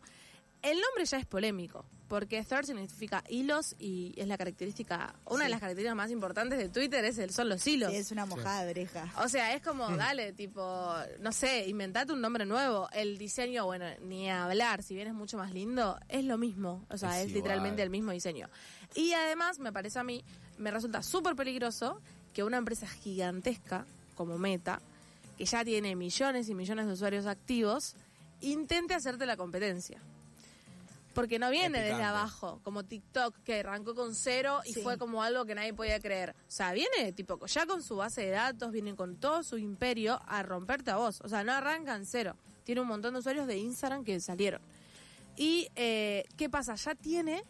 El 0.63 0.81
nombre 0.81 1.05
ya 1.05 1.19
es 1.19 1.27
polémico, 1.27 1.85
porque 2.09 2.45
third 2.45 2.65
significa 2.65 3.25
hilos 3.29 3.75
y 3.79 4.15
es 4.17 4.29
la 4.29 4.39
característica, 4.39 5.15
una 5.25 5.45
de 5.45 5.51
las 5.51 5.61
características 5.61 5.97
más 5.97 6.11
importantes 6.11 6.59
de 6.59 6.69
Twitter 6.69 7.05
es 7.05 7.19
el, 7.19 7.31
son 7.31 7.49
los 7.49 7.67
hilos. 7.67 7.91
Sí, 7.91 7.97
es 7.97 8.13
una 8.13 8.27
mojada 8.27 8.65
de 8.65 8.71
oreja. 8.71 9.13
O 9.19 9.29
sea, 9.29 9.55
es 9.55 9.63
como, 9.63 9.89
dale, 9.97 10.33
tipo, 10.33 10.95
no 11.21 11.33
sé, 11.33 11.69
inventate 11.69 12.13
un 12.13 12.21
nombre 12.21 12.47
nuevo. 12.47 12.89
El 12.93 13.19
diseño, 13.19 13.65
bueno, 13.65 13.87
ni 14.03 14.31
hablar, 14.31 14.83
si 14.83 14.95
bien 14.95 15.09
es 15.09 15.15
mucho 15.15 15.37
más 15.37 15.53
lindo, 15.53 15.99
es 16.09 16.25
lo 16.25 16.39
mismo. 16.39 16.85
O 16.91 16.99
sea, 16.99 17.21
Es 17.21 17.29
es, 17.29 17.33
literalmente 17.33 17.83
el 17.83 17.91
mismo 17.91 18.13
diseño. 18.13 18.49
Y 18.95 19.13
además, 19.13 19.59
me 19.59 19.73
parece 19.73 19.99
a 19.99 20.05
mí, 20.05 20.25
me 20.59 20.71
resulta 20.71 21.03
súper 21.03 21.35
peligroso 21.35 22.01
que 22.33 22.45
una 22.45 22.59
empresa 22.59 22.87
gigantesca 22.87 23.85
como 24.15 24.39
Meta, 24.39 24.81
que 25.37 25.45
ya 25.45 25.65
tiene 25.65 25.97
millones 25.97 26.49
y 26.49 26.55
millones 26.55 26.87
de 26.87 26.93
usuarios 26.93 27.27
activos, 27.27 27.97
intente 28.41 28.95
hacerte 28.95 29.27
la 29.27 29.37
competencia. 29.37 30.01
Porque 31.17 31.39
no 31.41 31.51
viene 31.51 31.79
Es 31.79 31.85
desde 31.97 32.03
abajo, 32.05 32.61
como 32.63 32.85
TikTok, 32.85 33.35
que 33.43 33.61
arrancó 33.61 33.95
con 33.97 34.15
cero 34.15 34.61
y 34.65 34.75
Sí. 34.75 34.83
fue 34.83 34.99
como 34.99 35.23
algo 35.25 35.45
que 35.47 35.55
nadie 35.57 35.75
podía 35.75 35.99
creer. 35.99 36.31
O 36.31 36.51
sea, 36.51 36.73
viene 36.73 37.13
tipo 37.13 37.45
ya 37.47 37.67
con 37.67 37.83
su 37.83 37.97
base 37.97 38.21
de 38.21 38.31
datos, 38.31 38.71
viene 38.71 38.95
con 38.95 39.17
todo 39.17 39.43
su 39.43 39.57
imperio 39.59 40.21
a 40.27 40.43
romperte 40.45 40.91
a 40.93 40.97
vos. 40.97 41.21
O 41.25 41.29
sea, 41.29 41.43
no 41.43 41.53
arranca 41.53 41.97
en 41.97 42.07
cero. 42.07 42.37
Tiene 42.65 42.83
un 42.83 42.87
montón 42.89 43.15
de 43.15 43.21
usuarios 43.21 43.47
de 43.49 43.57
Instagram 43.59 44.05
que 44.05 44.21
salieron. 44.21 44.61
Y, 45.37 45.69
eh, 45.75 46.25
¿qué 46.37 46.49
pasa? 46.49 46.75
Ya 46.77 46.95
tiene 46.95 47.43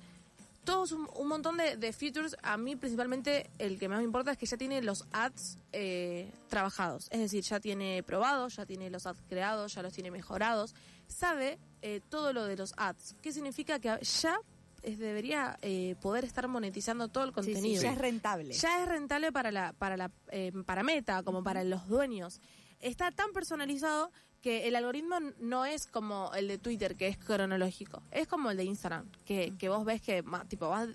todos 0.65 0.91
un, 0.93 1.09
un 1.15 1.29
montón 1.29 1.57
de, 1.57 1.77
de 1.77 1.93
features. 1.93 2.37
A 2.43 2.57
mí, 2.57 2.75
principalmente, 2.77 3.51
el 3.59 3.79
que 3.79 3.89
más 3.89 3.99
me 3.99 4.05
importa 4.05 4.33
es 4.33 4.39
que 4.39 4.47
ya 4.47 4.57
tiene 4.57 4.83
los 4.83 5.05
ads 5.13 5.59
eh, 5.73 6.31
trabajados. 6.49 7.09
Es 7.11 7.21
decir, 7.21 7.43
ya 7.45 7.61
tiene 7.61 8.03
probados, 8.03 8.57
ya 8.57 8.67
tiene 8.67 8.91
los 8.91 9.07
ads 9.07 9.21
creados, 9.29 9.75
ya 9.75 9.83
los 9.83 9.93
tiene 9.93 10.11
mejorados. 10.11 10.75
Sabe 11.09 11.59
eh, 11.83 12.01
todo 12.09 12.33
lo 12.33 12.45
de 12.47 12.57
los 12.57 12.75
ads. 12.77 13.15
¿Qué 13.23 13.33
significa? 13.33 13.79
Que 13.79 13.99
ya 14.03 14.39
es- 14.83 14.99
debería 14.99 15.59
eh, 15.63 15.97
poder 16.01 16.25
estar 16.25 16.47
monetizando 16.49 17.09
todo 17.09 17.25
el 17.25 17.31
Sí, 17.31 17.35
sí, 17.43 17.53
contenido. 17.53 17.83
ya 17.83 17.93
es 17.93 17.99
rentable. 17.99 18.53
Ya 18.55 18.83
es 18.83 18.89
rentable 18.89 19.33
para 19.33 19.51
la 19.51 19.73
para 19.73 19.97
la 19.97 20.11
eh, 20.29 20.53
para 20.65 20.83
Meta 20.83 21.23
como 21.23 21.43
para 21.43 21.65
los 21.65 21.87
dueños. 21.89 22.41
Está 22.81 23.11
tan 23.11 23.33
personalizado 23.33 24.11
que 24.43 24.69
el 24.69 24.77
algoritmo 24.77 25.17
no 25.41 25.65
es 25.65 25.87
como 25.87 26.31
el 26.35 26.47
de 26.47 26.59
Twitter 26.59 26.95
que 26.97 27.09
es 27.09 27.19
cronológico, 27.19 28.03
es 28.13 28.29
como 28.29 28.51
el 28.51 28.57
de 28.57 28.65
Instagram, 28.65 29.11
que, 29.25 29.55
que 29.59 29.69
vos 29.69 29.85
ves 29.85 30.01
que 30.03 30.23
tipo 30.49 30.69
vas 30.69 30.89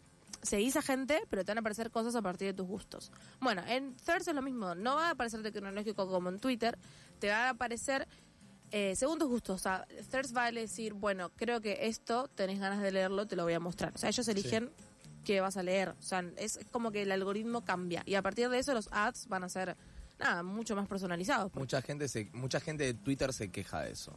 seguís 0.43 0.75
a 0.77 0.81
gente, 0.81 1.21
pero 1.29 1.43
te 1.43 1.51
van 1.51 1.57
a 1.57 1.61
aparecer 1.61 1.91
cosas 1.91 2.15
a 2.15 2.21
partir 2.21 2.47
de 2.47 2.53
tus 2.53 2.65
gustos. 2.65 3.11
Bueno, 3.41 3.61
en 3.67 3.95
Thirds 3.97 4.27
es 4.29 4.33
lo 4.35 4.41
mismo, 4.41 4.73
no 4.73 4.95
va 4.95 5.07
a 5.07 5.11
aparecerte 5.11 5.51
cronológico 5.51 6.07
como 6.07 6.29
en 6.29 6.39
Twitter, 6.39 6.79
te 7.19 7.29
va 7.29 7.47
a 7.47 7.49
aparecer 7.49 8.07
eh, 8.71 8.95
según 8.95 9.19
tus 9.19 9.27
gustos. 9.27 9.55
O 9.55 9.63
sea, 9.63 9.85
Thirds 10.09 10.35
va 10.35 10.45
a 10.45 10.51
decir, 10.51 10.93
bueno, 10.93 11.29
creo 11.35 11.61
que 11.61 11.87
esto 11.87 12.27
tenés 12.29 12.59
ganas 12.59 12.81
de 12.81 12.91
leerlo, 12.91 13.27
te 13.27 13.35
lo 13.35 13.43
voy 13.43 13.53
a 13.53 13.59
mostrar. 13.59 13.93
O 13.93 13.97
sea, 13.97 14.09
ellos 14.09 14.27
eligen 14.27 14.71
qué 15.25 15.41
vas 15.41 15.57
a 15.57 15.63
leer. 15.63 15.89
O 15.89 16.01
sea, 16.01 16.23
es 16.37 16.59
como 16.71 16.91
que 16.91 17.03
el 17.03 17.11
algoritmo 17.11 17.63
cambia. 17.63 18.03
Y 18.05 18.15
a 18.15 18.21
partir 18.21 18.49
de 18.49 18.59
eso 18.59 18.73
los 18.73 18.89
ads 18.91 19.27
van 19.27 19.43
a 19.43 19.49
ser, 19.49 19.75
nada, 20.19 20.43
mucho 20.43 20.75
más 20.75 20.87
personalizados. 20.87 21.53
Mucha 21.55 21.81
gente 21.81 22.07
se, 22.07 22.29
mucha 22.33 22.59
gente 22.59 22.85
de 22.85 22.93
Twitter 22.93 23.33
se 23.33 23.49
queja 23.49 23.81
de 23.81 23.91
eso. 23.91 24.13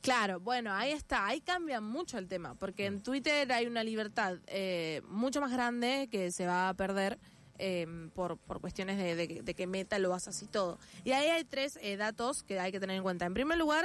Claro, 0.00 0.40
bueno, 0.40 0.72
ahí 0.72 0.92
está, 0.92 1.26
ahí 1.26 1.42
cambia 1.42 1.82
mucho 1.82 2.16
el 2.16 2.26
tema, 2.26 2.54
porque 2.54 2.86
en 2.86 3.02
Twitter 3.02 3.52
hay 3.52 3.66
una 3.66 3.84
libertad 3.84 4.38
eh, 4.46 5.02
mucho 5.08 5.42
más 5.42 5.52
grande 5.52 6.08
que 6.10 6.32
se 6.32 6.46
va 6.46 6.70
a 6.70 6.74
perder 6.74 7.18
eh, 7.60 7.86
por, 8.14 8.36
por 8.38 8.60
cuestiones 8.60 8.98
de, 8.98 9.14
de- 9.14 9.42
de 9.42 9.54
que 9.54 9.66
Meta 9.66 9.98
lo 9.98 10.12
hace 10.14 10.30
así 10.30 10.46
todo. 10.46 10.78
Y 11.04 11.12
ahí 11.12 11.28
hay 11.28 11.44
tres 11.44 11.78
eh, 11.82 11.96
datos 11.96 12.42
que 12.42 12.58
hay 12.58 12.72
que 12.72 12.80
tener 12.80 12.96
en 12.96 13.02
cuenta. 13.02 13.26
En 13.26 13.34
primer 13.34 13.58
lugar, 13.58 13.84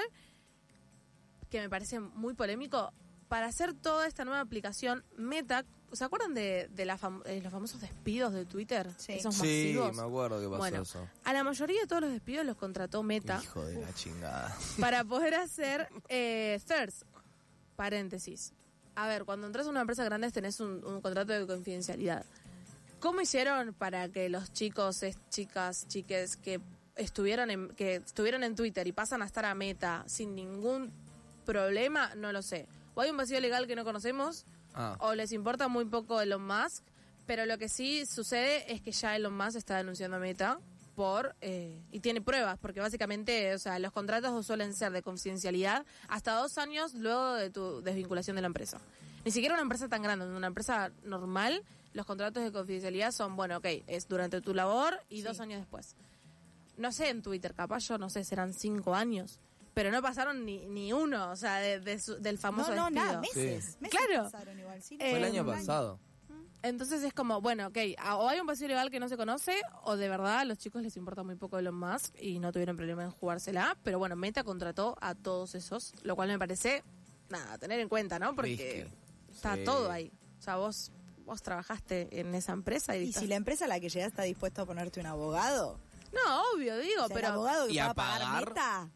que 1.50 1.60
me 1.62 1.70
parece 1.70 2.00
muy 2.00 2.34
polémico, 2.34 2.92
para 3.28 3.48
hacer 3.48 3.74
toda 3.74 4.08
esta 4.08 4.24
nueva 4.26 4.40
aplicación, 4.42 5.04
Meta, 5.18 5.66
¿se 5.94 6.04
acuerdan 6.04 6.34
de, 6.34 6.70
de 6.74 6.86
la 6.86 6.98
fam- 6.98 7.22
eh, 7.26 7.42
los 7.42 7.52
famosos 7.52 7.82
despidos 7.82 8.34
de 8.34 8.46
Twitter? 8.46 8.90
Sí. 8.98 9.14
Esos 9.14 9.36
Sí, 9.36 9.74
masivos. 9.76 9.96
me 9.96 10.04
acuerdo 10.04 10.40
que 10.40 10.46
pasó 10.48 10.58
Bueno, 10.60 10.82
eso. 10.84 11.08
a 11.24 11.34
la 11.34 11.44
mayoría 11.44 11.82
de 11.82 11.88
todos 11.88 12.02
los 12.04 12.12
despidos 12.12 12.46
los 12.46 12.56
contrató 12.58 13.02
Meta 13.04 13.40
Hijo 13.44 13.66
de 13.66 13.82
la 13.82 13.94
chingada. 13.94 14.56
para 14.80 15.04
poder 15.04 15.36
hacer 15.36 15.90
eh, 16.10 16.60
thirds. 16.68 17.06
Paréntesis. 17.76 18.54
A 18.96 19.08
ver, 19.08 19.26
cuando 19.26 19.48
entras 19.48 19.68
a 19.68 19.70
una 19.70 19.82
empresa 19.82 20.04
grande 20.06 20.32
tenés 20.32 20.60
un, 20.60 20.84
un 20.86 21.02
contrato 21.02 21.34
de 21.34 21.46
confidencialidad. 21.46 22.26
¿Cómo 23.00 23.22
hicieron 23.22 23.74
para 23.74 24.10
que 24.10 24.30
los 24.30 24.52
chicos, 24.54 25.02
chicas, 25.30 25.88
chiques 25.88 26.38
que 26.38 26.60
estuvieron 26.96 27.52
en, 27.52 27.70
que 27.70 27.96
estuvieron 27.96 28.44
en 28.44 28.56
Twitter 28.56 28.88
y 28.88 28.92
pasan 28.92 29.22
a 29.22 29.26
estar 29.26 29.46
a 29.46 29.54
Meta 29.54 30.04
sin 30.08 30.36
ningún 30.36 30.92
problema? 31.46 32.16
No 32.16 32.32
lo 32.32 32.42
sé. 32.42 32.68
O 32.96 33.02
hay 33.02 33.10
un 33.12 33.18
vacío 33.18 33.40
legal 33.40 33.68
que 33.68 33.76
no 33.76 33.84
conocemos, 33.84 34.46
Ah. 34.78 34.98
o 35.00 35.16
les 35.16 35.32
importa 35.32 35.70
muy 35.70 35.86
poco 35.86 36.20
Elon 36.20 36.46
Musk, 36.46 36.84
pero 37.26 37.46
lo 37.46 37.58
que 37.58 37.70
sí 37.70 38.06
sucede 38.06 38.72
es 38.74 38.82
que 38.82 38.92
ya 38.92 39.16
Elon 39.16 39.36
Musk 39.36 39.56
está 39.56 39.78
denunciando 39.78 40.18
a 40.18 40.20
Meta 40.20 40.60
por 40.96 41.36
eh, 41.42 41.82
y 41.92 42.02
tiene 42.02 42.22
pruebas, 42.22 42.58
porque 42.60 42.82
básicamente, 42.82 43.54
o 43.54 43.60
sea, 43.60 43.80
los 43.80 43.92
contratos 43.94 44.46
suelen 44.46 44.74
ser 44.74 44.92
de 44.92 45.02
confidencialidad 45.02 45.86
hasta 46.10 46.34
dos 46.34 46.58
años 46.58 46.94
luego 46.94 47.34
de 47.36 47.50
tu 47.50 47.82
desvinculación 47.82 48.36
de 48.36 48.42
la 48.42 48.48
empresa. 48.48 48.80
Ni 49.24 49.32
siquiera 49.32 49.56
una 49.56 49.62
empresa 49.64 49.88
tan 49.88 50.02
grande, 50.04 50.26
una 50.26 50.48
empresa 50.48 50.92
normal, 51.04 51.64
los 51.96 52.06
contratos 52.06 52.44
de 52.44 52.52
confidencialidad 52.52 53.12
son, 53.12 53.36
bueno, 53.36 53.58
ok, 53.58 53.66
es 53.88 54.08
durante 54.08 54.40
tu 54.42 54.54
labor 54.54 55.00
y 55.10 55.22
dos 55.24 55.40
años 55.40 55.60
después. 55.60 55.96
No 56.78 56.92
sé 56.92 57.10
en 57.10 57.22
Twitter, 57.24 57.54
capaz 57.56 57.80
yo 57.88 57.98
no 57.98 58.10
sé, 58.10 58.24
serán 58.24 58.54
cinco 58.54 58.94
años, 58.94 59.40
pero 59.74 59.90
no 59.92 60.02
pasaron 60.02 60.46
ni, 60.46 60.66
ni 60.68 60.94
uno, 60.94 61.32
o 61.32 61.36
sea, 61.36 61.56
de- 61.58 61.80
de 61.80 62.00
su- 62.00 62.16
del 62.22 62.38
famoso 62.38 62.76
no, 62.76 62.90
no, 62.90 62.92
despido. 62.92 63.06
nada, 63.06 63.22
meses. 63.22 63.78
meses 63.80 63.98
Claro. 64.00 64.24
pasaron 64.24 64.60
igual, 64.60 64.82
sí, 64.84 64.96
Eh, 65.00 65.10
Fue 65.10 65.18
el 65.20 65.24
año 65.24 65.46
pasado. 65.46 66.00
Entonces 66.64 67.04
es 67.04 67.14
como, 67.14 67.42
bueno, 67.42 67.68
ok, 67.68 67.78
o 68.18 68.28
hay 68.28 68.40
un 68.40 68.48
vacío 68.48 68.68
legal 68.68 68.90
que 68.90 69.00
no 69.00 69.08
se 69.08 69.16
conoce, 69.18 69.62
o 69.84 69.96
de 69.98 70.10
verdad 70.10 70.40
a 70.40 70.46
los 70.46 70.58
chicos 70.58 70.82
les 70.82 70.98
importa 70.98 71.22
muy 71.24 71.36
poco 71.36 71.60
Elon 71.60 71.76
Musk 71.76 72.16
y 72.20 72.40
no 72.40 72.52
tuvieron 72.52 72.76
problema 72.76 73.04
en 73.04 73.12
jugársela, 73.12 73.78
pero 73.84 74.00
bueno, 74.00 74.16
Meta 74.16 74.44
contrató 74.44 74.98
a 75.00 75.14
todos 75.14 75.54
esos, 75.56 75.94
lo 76.04 76.16
cual 76.16 76.28
me 76.30 76.40
parece, 76.40 76.84
nada, 77.30 77.54
a 77.54 77.58
tener 77.60 77.80
en 77.80 77.88
cuenta, 77.88 78.18
¿no? 78.18 78.34
Porque 78.36 78.86
Risky. 78.90 79.34
está 79.36 79.56
Sí. 79.58 79.64
todo 79.64 79.92
ahí. 79.92 80.12
O 80.40 80.42
sea, 80.42 80.56
vos 80.58 80.92
vos 81.26 81.42
trabajaste 81.42 82.20
en 82.20 82.34
esa 82.36 82.54
empresa 82.54 82.96
y, 82.96 83.06
Y 83.06 83.10
estás- 83.10 83.22
si 83.24 83.28
la 83.28 83.36
empresa 83.36 83.66
a 83.66 83.68
la 83.68 83.80
que 83.80 83.90
llegas 83.90 84.10
está 84.10 84.24
dispuesta 84.24 84.62
a 84.62 84.66
ponerte 84.66 85.00
un 85.00 85.06
abogado, 85.08 85.80
No, 86.14 86.42
obvio, 86.54 86.78
digo, 86.78 87.04
o 87.04 87.08
sea, 87.08 87.16
el 87.18 87.22
pero... 87.22 87.28
abogado 87.34 87.68
que 87.68 87.74
¿Y 87.74 87.80
a 87.80 87.86
va 87.86 87.92
a 87.92 87.94
pagar 87.96 88.22
pagar? 88.22 88.48
meta, 88.50 88.90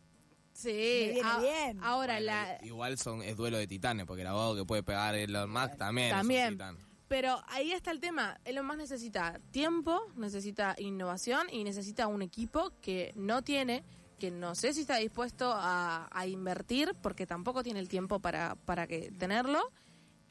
Sí, 0.53 0.67
me 0.69 1.13
viene 1.13 1.21
a- 1.29 1.39
bien. 1.39 1.83
ahora 1.83 2.13
Bueno, 2.15 2.25
la... 2.27 2.57
Igual 2.63 2.97
son, 2.97 3.21
es 3.23 3.35
duelo 3.37 3.57
de 3.57 3.67
titanes, 3.67 4.05
porque 4.05 4.21
el 4.21 4.27
abogado 4.27 4.55
que 4.55 4.65
puede 4.65 4.83
pegar 4.83 5.15
Elon 5.15 5.49
Musk 5.49 5.77
también, 5.77 6.11
También. 6.11 6.41
es 6.45 6.49
un 6.51 6.53
titán. 6.57 6.77
Pero 7.07 7.41
ahí 7.47 7.71
está 7.71 7.91
el 7.91 7.99
tema. 7.99 8.37
Elon 8.45 8.65
Musk 8.65 8.77
necesita 8.79 9.39
tiempo, 9.51 9.99
necesita 10.15 10.75
innovación 10.77 11.47
y 11.51 11.63
necesita 11.63 12.07
un 12.07 12.21
equipo 12.21 12.71
que 12.81 13.13
no 13.15 13.41
tiene, 13.41 13.83
que 14.19 14.31
no 14.31 14.53
sé 14.53 14.73
si 14.73 14.81
está 14.81 14.97
dispuesto 14.97 15.51
a, 15.55 16.07
a 16.11 16.27
invertir, 16.27 16.93
porque 17.01 17.25
tampoco 17.25 17.63
tiene 17.63 17.79
el 17.79 17.87
tiempo 17.89 18.19
para, 18.19 18.55
para 18.55 18.85
que 18.85 19.11
tenerlo, 19.17 19.71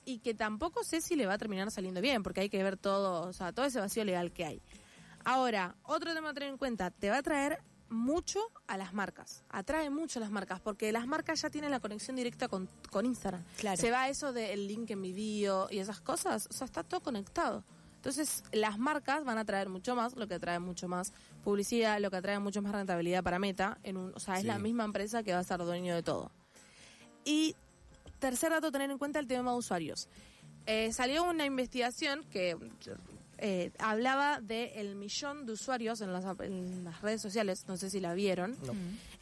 y 0.09 0.21
que 0.21 0.33
tampoco 0.33 0.85
sé 0.85 1.03
si 1.03 1.17
le 1.17 1.27
va 1.27 1.35
a 1.35 1.39
terminar 1.39 1.71
saliendo 1.71 2.01
bien, 2.01 2.23
porque 2.23 2.41
hay 2.41 2.49
que 2.49 2.63
ver 2.63 2.79
todo, 2.79 3.29
o 3.29 3.33
sea, 3.35 3.53
todo 3.53 3.67
ese 3.67 3.79
vacío 3.79 4.05
legal 4.05 4.33
que 4.33 4.47
hay. 4.47 4.63
Ahora, 5.23 5.77
otro 5.83 6.15
tema 6.15 6.31
a 6.31 6.33
tener 6.33 6.49
en 6.49 6.57
cuenta, 6.57 6.91
te 6.91 7.11
va 7.11 7.19
a 7.19 7.23
traer 7.23 7.59
mucho 7.91 8.41
a 8.67 8.79
las 8.79 8.95
marcas, 8.95 9.45
atrae 9.51 9.91
mucho 9.91 10.19
a 10.19 10.23
las 10.23 10.31
marcas, 10.31 10.61
porque 10.61 10.93
las 10.93 11.07
marcas 11.07 11.43
ya 11.43 11.51
tienen 11.51 11.71
la 11.71 11.81
conexión 11.81 12.17
directa 12.17 12.49
con, 12.49 12.71
con 12.91 13.05
Instagram. 13.05 13.45
Claro. 13.59 13.77
Se 13.77 13.91
va 13.91 14.09
eso 14.09 14.33
del 14.33 14.67
link 14.67 14.91
en 14.91 15.01
mi 15.03 15.13
bio 15.13 15.69
y 15.71 15.79
esas 15.79 16.01
cosas, 16.01 16.49
o 16.51 16.55
sea, 16.55 16.65
está 16.65 16.83
todo 16.83 17.01
conectado. 17.03 17.63
Entonces, 17.97 18.45
las 18.53 18.79
marcas 18.79 19.25
van 19.25 19.37
a 19.37 19.45
traer 19.45 19.69
mucho 19.69 19.95
más, 19.95 20.17
lo 20.17 20.27
que 20.27 20.35
atrae 20.37 20.59
mucho 20.59 20.89
más 20.89 21.13
publicidad, 21.45 22.01
lo 22.01 22.11
que 22.11 22.17
atrae 22.17 22.39
mucho 22.39 22.63
más 22.63 22.73
rentabilidad 22.73 23.23
para 23.23 23.39
Meta, 23.39 23.77
en 23.83 23.99
un, 23.99 24.15
o 24.15 24.21
sea, 24.21 24.37
es 24.37 24.41
Sí. 24.43 24.47
la 24.47 24.59
misma 24.59 24.85
empresa 24.85 25.23
que 25.23 25.35
va 25.35 25.41
a 25.41 25.45
ser 25.45 25.59
dueño 25.59 25.95
de 25.95 26.03
todo. 26.03 26.31
Y 27.25 27.57
tercer 28.19 28.51
dato, 28.51 28.71
tener 28.73 28.91
en 28.91 28.99
cuenta 28.99 29.19
el 29.19 29.27
tema 29.27 29.53
de 29.53 29.57
usuarios. 29.59 30.09
Eh, 30.67 30.93
salió 30.93 31.25
una 31.25 31.47
investigación 31.47 32.25
que 32.31 32.57
eh, 33.39 33.71
hablaba 33.79 34.41
del 34.41 34.95
millón 34.97 35.47
de 35.47 35.53
usuarios 35.53 36.01
en 36.01 36.13
las, 36.13 36.25
ap- 36.25 36.43
en 36.43 36.85
las 36.85 37.01
redes 37.03 37.23
sociales, 37.23 37.65
no 37.69 37.77
sé 37.77 37.89
si 37.91 38.01
la 38.01 38.15
vieron. 38.15 38.57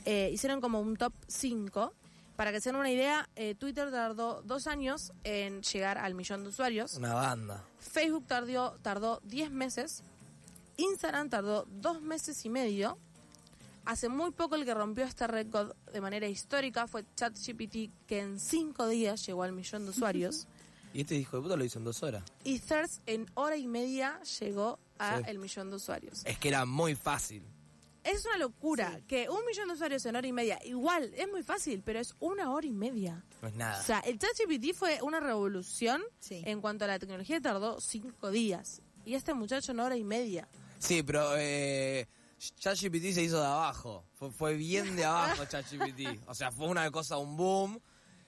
Eh, 0.05 0.31
hicieron 0.33 0.61
como 0.61 0.81
un 0.81 0.97
top 0.97 1.12
5. 1.29 1.93
Para 2.37 2.53
que 2.53 2.61
se 2.61 2.69
den 2.71 2.76
una 2.76 2.91
idea, 2.91 3.29
eh, 3.35 3.55
Twitter 3.55 3.91
tardó 3.91 4.43
dos 4.43 4.67
años 4.67 5.12
en 5.25 5.62
llegar 5.62 5.97
al 5.97 6.15
millón 6.15 6.43
de 6.43 6.50
usuarios. 6.50 6.95
Una 6.95 7.15
banda. 7.15 7.65
Facebook 7.79 8.26
tardó, 8.26 8.79
tardó 8.83 9.21
10 9.25 9.50
meses. 9.53 10.03
Instagram 10.76 11.31
tardó 11.31 11.67
dos 11.71 12.03
meses 12.03 12.45
y 12.45 12.50
medio. 12.50 12.99
Hace 13.87 14.09
muy 14.09 14.33
poco 14.33 14.57
el 14.57 14.64
que 14.64 14.75
rompió 14.75 15.05
este 15.05 15.26
récord 15.26 15.73
de 15.93 16.00
manera 16.00 16.26
histórica 16.28 16.87
fue 16.88 17.05
ChatGPT, 17.14 17.90
que 18.07 18.21
en 18.21 18.38
cinco 18.40 18.88
días 18.88 19.25
llegó 19.26 19.43
al 19.45 19.52
millón 19.52 19.85
de 19.85 19.90
usuarios. 19.90 20.47
Y 20.95 21.02
este 21.02 21.14
hijo 21.14 21.37
de 21.37 21.43
puta 21.43 21.57
lo 21.57 21.64
hizo 21.64 21.78
en 21.78 21.85
dos 21.85 22.02
horas. 22.02 22.23
y 22.43 22.59
Thirst 22.59 23.02
en 23.07 23.26
hora 23.35 23.57
y 23.59 23.66
media 23.66 24.19
llegó 24.40 24.78
a 24.99 25.19
Sí. 25.19 25.25
el 25.26 25.38
millón 25.38 25.69
de 25.69 25.76
usuarios. 25.76 26.23
Es 26.25 26.38
que 26.38 26.49
era 26.49 26.64
muy 26.64 26.95
fácil. 26.95 27.43
Es 28.02 28.25
una 28.25 28.38
locura 28.38 29.00
que 29.07 29.28
un 29.28 29.45
millón 29.45 29.69
de 29.69 29.75
usuarios 29.75 30.07
en 30.07 30.16
hora 30.16 30.26
y 30.26 30.33
media, 30.33 30.59
igual, 30.64 31.12
es 31.14 31.28
muy 31.28 31.43
fácil, 31.43 31.83
pero 31.85 31.99
es 32.00 32.14
una 32.19 32.50
hora 32.50 32.66
y 32.66 32.73
media. 32.73 33.23
No 33.43 33.49
es 33.49 33.55
nada. 33.57 33.78
O 33.78 33.85
sea, 33.85 33.99
el 34.00 34.19
ChatGPT 34.19 34.75
fue 34.75 35.02
una 35.02 35.21
revolución 35.21 36.02
Sí. 36.19 36.40
en 36.47 36.62
cuanto 36.62 36.87
a 36.87 36.88
la 36.88 36.99
tecnología, 36.99 37.43
tardó 37.43 37.78
cinco 37.78 38.31
días. 38.31 38.81
Y 39.05 39.14
este 39.14 39.35
muchacho 39.35 39.73
en 39.73 39.81
hora 39.81 39.97
y 39.99 40.05
media. 40.05 40.49
Sí, 40.78 41.02
pero 41.02 41.33
eh, 41.37 42.09
ChatGPT 42.38 43.12
se 43.12 43.23
hizo 43.23 43.40
de 43.40 43.47
abajo. 43.47 44.05
Fue, 44.14 44.31
fue 44.31 44.55
bien 44.55 44.97
de 44.97 45.05
abajo 45.05 45.45
ChatGPT. 45.49 46.21
O 46.26 46.35
sea, 46.35 46.50
fue 46.52 46.66
una 46.69 46.90
cosa, 46.90 47.16
un 47.19 47.37
boom. 47.37 47.81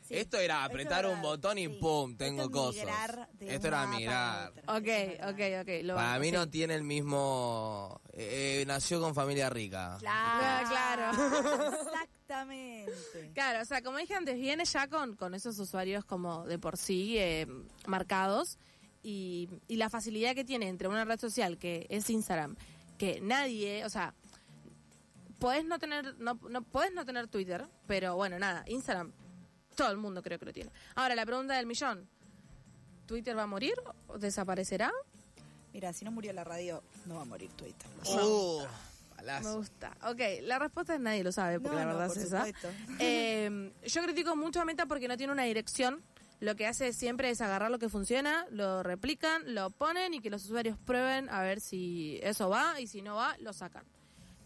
Sí. 0.03 0.15
Esto 0.15 0.39
era 0.39 0.63
Esto 0.63 0.67
apretar 0.73 1.05
era- 1.05 1.15
un 1.15 1.21
botón 1.21 1.59
y 1.59 1.67
sí. 1.67 1.77
pum, 1.79 2.13
Esto 2.13 2.25
tengo 2.25 2.43
es 2.45 2.49
cosas. 2.49 2.75
migrar 2.87 3.29
de 3.35 3.55
Esto 3.55 3.67
era 3.67 3.83
otra. 3.87 4.53
Ok, 4.69 4.89
ok, 5.35 5.41
ok. 5.61 5.69
Lo 5.85 5.95
Para 5.97 6.19
mí 6.19 6.27
sí. 6.29 6.33
no 6.33 6.49
tiene 6.49 6.75
el 6.75 6.83
mismo... 6.83 8.01
eh, 8.15 8.65
nació 8.67 9.03
con 9.03 9.15
familia 9.15 9.51
rica. 9.51 9.99
Ah, 10.07 10.65
claro. 10.67 11.75
Exactamente. 11.83 12.93
Claro, 13.35 13.63
o 13.63 13.65
sea, 13.65 13.83
como 13.83 13.99
dije 13.99 14.15
antes, 14.15 14.37
viene 14.37 14.65
ya 14.65 14.89
con, 14.89 15.15
con 15.17 15.35
esos 15.35 15.59
usuarios 15.59 16.05
como 16.05 16.45
de 16.47 16.59
por 16.59 16.77
sí 16.77 17.17
eh, 17.19 17.47
marcados 17.87 18.59
y, 19.03 19.49
y 19.69 19.77
la 19.77 19.89
facilidad 19.91 20.35
que 20.35 20.45
tiene 20.45 20.69
entre 20.69 20.89
una 20.89 21.05
red 21.05 21.19
social 21.21 21.57
que 21.59 21.87
es 21.89 22.11
Instagram, 22.11 22.57
que 22.99 23.21
nadie, 23.21 23.85
o 23.85 23.89
sea, 23.91 24.13
podés 25.39 25.65
no 25.65 25.79
tener, 25.79 26.17
no, 26.19 26.39
no 26.49 26.63
podés 26.63 26.93
no 26.93 27.05
tener 27.05 27.29
Twitter, 27.29 27.65
pero 27.87 28.17
bueno, 28.17 28.39
nada, 28.39 28.65
Instagram, 28.67 29.13
todo 29.77 29.91
el 29.91 29.97
mundo 29.97 30.23
creo 30.23 30.39
que 30.39 30.47
lo 30.47 30.53
tiene. 30.53 30.71
Ahora, 30.97 31.15
la 31.15 31.25
pregunta 31.25 31.55
del 31.55 31.67
millón, 31.67 32.09
¿Twitter 33.07 33.37
va 33.37 33.45
a 33.45 33.47
morir? 33.47 33.75
¿O 34.09 34.19
¿Desaparecerá? 34.19 34.91
Mira, 35.73 35.93
si 35.93 36.05
no 36.05 36.11
murió 36.11 36.33
la 36.33 36.45
radio, 36.45 36.83
no 37.07 37.15
va 37.17 37.23
a 37.23 37.25
morir 37.25 37.51
Twitter. 37.53 37.87
Uh, 38.21 38.63
Me 38.63 39.17
palazo. 39.17 39.57
gusta. 39.59 39.97
Ok, 40.11 40.21
la 40.43 40.59
respuesta 40.59 40.95
es 40.95 41.01
nadie 41.01 41.23
lo 41.23 41.31
sabe, 41.31 41.61
porque 41.61 41.77
No, 41.77 41.85
la 41.85 41.93
no, 41.93 41.99
verdad 41.99 42.09
por 42.09 42.19
es 42.19 42.25
esa. 42.25 42.45
supuesto. 42.47 42.69
Eh, 42.99 43.73
yo 43.87 44.03
critico 44.03 44.35
mucho 44.35 44.61
a 44.61 44.65
Meta 44.65 44.87
porque 44.87 45.07
no 45.09 45.17
tiene 45.17 45.33
una 45.33 45.45
dirección. 45.45 46.03
Lo 46.41 46.55
que 46.55 46.67
hace 46.67 46.93
siempre 46.93 47.31
es 47.31 47.41
agarrar 47.41 47.71
lo 47.71 47.79
que 47.79 47.89
funciona, 47.89 48.47
lo 48.51 48.83
replican, 48.83 49.55
lo 49.55 49.71
ponen 49.71 50.15
y 50.15 50.21
que 50.21 50.31
los 50.31 50.45
usuarios 50.45 50.79
prueben 50.79 51.29
a 51.31 51.43
ver 51.43 51.61
si 51.61 52.21
eso 52.23 52.49
va 52.49 52.81
y 52.81 52.87
si 52.87 53.03
no 53.03 53.17
va, 53.17 53.37
lo 53.41 53.53
sacan. 53.53 53.85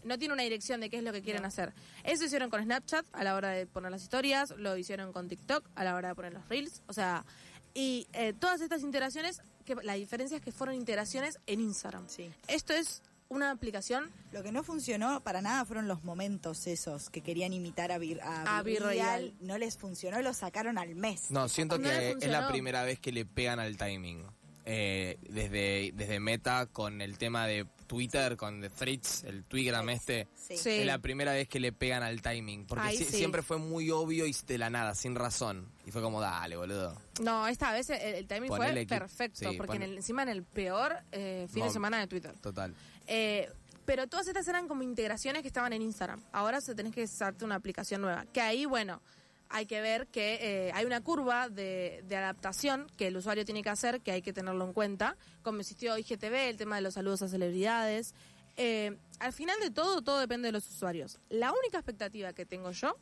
No 0.03 0.17
tiene 0.17 0.33
una 0.33 0.43
dirección 0.43 0.81
de 0.81 0.89
qué 0.89 0.97
es 0.97 1.03
lo 1.03 1.13
que 1.13 1.21
quieren 1.21 1.45
hacer. 1.45 1.73
Eso 2.03 2.25
hicieron 2.25 2.49
con 2.49 2.61
Snapchat 2.61 3.05
a 3.13 3.23
la 3.23 3.35
hora 3.35 3.49
de 3.49 3.67
poner 3.67 3.91
las 3.91 4.01
historias, 4.01 4.53
lo 4.57 4.75
hicieron 4.75 5.13
con 5.13 5.29
TikTok 5.29 5.69
a 5.75 5.83
la 5.83 5.95
hora 5.95 6.09
de 6.09 6.15
poner 6.15 6.33
los 6.33 6.47
reels, 6.49 6.81
o 6.87 6.93
sea, 6.93 7.25
y 7.73 8.07
eh, 8.13 8.33
todas 8.33 8.61
estas 8.61 8.81
interacciones, 8.81 9.41
que 9.65 9.75
la 9.75 9.93
diferencia 9.93 10.37
es 10.37 10.43
que 10.43 10.51
fueron 10.51 10.75
interacciones 10.75 11.39
en 11.47 11.61
Instagram. 11.61 12.07
Sí. 12.07 12.29
Esto 12.47 12.73
es 12.73 13.01
una 13.33 13.51
aplicación 13.51 14.09
Lo 14.31 14.43
que 14.43 14.51
no 14.51 14.63
funcionó 14.63 15.21
para 15.23 15.41
nada 15.41 15.65
fueron 15.65 15.87
los 15.87 16.03
momentos 16.03 16.67
esos 16.67 17.09
que 17.09 17.21
querían 17.21 17.53
imitar 17.53 17.91
a, 17.91 17.97
Vir, 17.97 18.21
a, 18.21 18.57
A 18.57 18.63
Virreal. 18.63 18.89
Virreal. 19.23 19.33
No 19.41 19.57
les 19.57 19.77
funcionó 19.77 20.19
y 20.19 20.23
lo 20.23 20.33
sacaron 20.33 20.77
al 20.77 20.95
mes. 20.95 21.29
No, 21.31 21.47
siento 21.49 21.77
No 21.77 21.87
que 21.89 22.11
es 22.11 22.27
la 22.27 22.47
primera 22.47 22.83
vez 22.83 22.99
que 22.99 23.11
le 23.11 23.25
pegan 23.25 23.59
al 23.59 23.77
timing. 23.77 24.23
eh, 24.65 25.17
desde, 25.29 25.91
desde 25.93 26.19
Meta 26.21 26.67
con 26.67 27.01
el 27.01 27.17
tema 27.17 27.45
de 27.47 27.65
Twitter, 27.85 28.37
con 28.37 28.61
The 28.61 28.69
Threads, 28.69 29.25
el 29.25 29.43
Twigram 29.43 29.89
este. 29.89 30.27
Sí. 30.35 30.55
Sí. 30.57 30.69
Es 30.69 30.85
la 30.85 30.99
primera 30.99 31.33
vez 31.33 31.47
que 31.49 31.59
le 31.59 31.73
pegan 31.73 32.01
al 32.01 32.21
timing. 32.21 32.65
Porque 32.65 32.87
Ahí 32.87 32.97
si- 32.97 33.03
sí. 33.05 33.17
siempre 33.17 33.41
fue 33.43 33.57
muy 33.57 33.91
obvio 33.91 34.25
y 34.25 34.33
de 34.47 34.57
la 34.57 34.69
nada, 34.69 34.95
sin 34.95 35.15
razón. 35.15 35.69
Y 35.85 35.91
fue 35.91 36.01
como, 36.01 36.21
dale, 36.21 36.55
boludo. 36.55 36.97
No, 37.21 37.45
esta 37.47 37.73
vez 37.73 37.89
el, 37.89 37.99
el 38.15 38.25
timing 38.27 38.47
Ponele 38.49 38.87
fue 38.87 38.97
perfecto, 38.99 39.49
sí, 39.51 39.57
porque 39.57 39.75
en 39.75 39.83
el- 39.83 39.97
encima 39.97 40.23
en 40.23 40.29
el 40.29 40.43
peor 40.43 40.95
eh, 41.11 41.45
fin 41.53 41.65
de 41.65 41.69
semana 41.69 41.99
de 41.99 42.07
Twitter. 42.07 42.33
Total. 42.39 42.73
Eh, 43.07 43.51
pero 43.85 44.07
todas 44.07 44.27
estas 44.27 44.47
eran 44.47 44.67
como 44.67 44.83
integraciones 44.83 45.41
que 45.41 45.47
estaban 45.47 45.73
en 45.73 45.81
Instagram. 45.81 46.21
Ahora 46.31 46.61
se 46.61 46.73
tenés 46.73 46.93
que 46.93 47.03
usarte 47.03 47.43
una 47.43 47.55
aplicación 47.55 48.01
nueva. 48.01 48.25
Que 48.31 48.41
ahí, 48.41 48.65
bueno, 48.65 49.01
hay 49.49 49.65
que 49.65 49.81
ver 49.81 50.07
que 50.07 50.39
eh, 50.41 50.71
hay 50.73 50.85
una 50.85 51.01
curva 51.01 51.49
de, 51.49 52.03
de 52.07 52.15
adaptación 52.15 52.87
que 52.97 53.07
el 53.07 53.17
usuario 53.17 53.45
tiene 53.45 53.61
que 53.61 53.69
hacer, 53.69 54.01
que 54.01 54.11
hay 54.11 54.21
que 54.21 54.33
tenerlo 54.33 54.65
en 54.65 54.73
cuenta. 54.73 55.17
Como 55.41 55.59
existió 55.59 55.97
IGTV, 55.97 56.49
el 56.49 56.57
tema 56.57 56.77
de 56.77 56.81
los 56.81 56.93
saludos 56.93 57.21
a 57.23 57.27
celebridades. 57.27 58.15
Eh, 58.55 58.97
al 59.19 59.33
final 59.33 59.59
de 59.59 59.71
todo, 59.71 60.01
todo 60.01 60.19
depende 60.19 60.47
de 60.47 60.51
los 60.51 60.67
usuarios. 60.69 61.19
La 61.29 61.51
única 61.51 61.77
expectativa 61.77 62.33
que 62.33 62.45
tengo 62.45 62.71
yo 62.71 62.97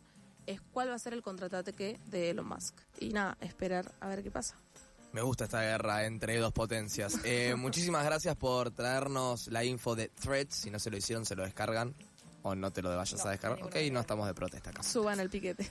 es 0.45 0.61
cuál 0.61 0.89
va 0.89 0.95
a 0.95 0.99
ser 0.99 1.13
el 1.13 1.21
contraataque 1.21 1.99
de 2.07 2.29
Elon 2.29 2.47
Musk. 2.47 2.75
Y 2.99 3.09
nada, 3.09 3.37
esperar 3.41 3.93
a 3.99 4.07
ver 4.07 4.23
qué 4.23 4.31
pasa. 4.31 4.55
Me 5.13 5.21
gusta 5.21 5.43
esta 5.45 5.61
guerra 5.61 6.05
entre 6.05 6.37
dos 6.37 6.53
potencias. 6.53 7.17
Eh, 7.23 7.55
muchísimas 7.57 8.05
gracias 8.05 8.35
por 8.35 8.71
traernos 8.71 9.47
la 9.47 9.63
info 9.63 9.95
de 9.95 10.09
Threads. 10.09 10.55
Si 10.55 10.71
no 10.71 10.79
se 10.79 10.89
lo 10.89 10.97
hicieron, 10.97 11.25
se 11.25 11.35
lo 11.35 11.43
descargan. 11.43 11.93
O 12.43 12.55
no 12.55 12.71
te 12.71 12.81
lo 12.81 12.95
vayas 12.95 13.19
No, 13.23 13.27
a 13.27 13.31
descargar. 13.31 13.63
Ok, 13.63 13.75
no 13.91 13.99
estamos 13.99 14.25
de 14.27 14.33
protesta 14.33 14.69
acá. 14.71 14.83
Suban 14.83 15.19
el 15.19 15.29
piquete. 15.29 15.69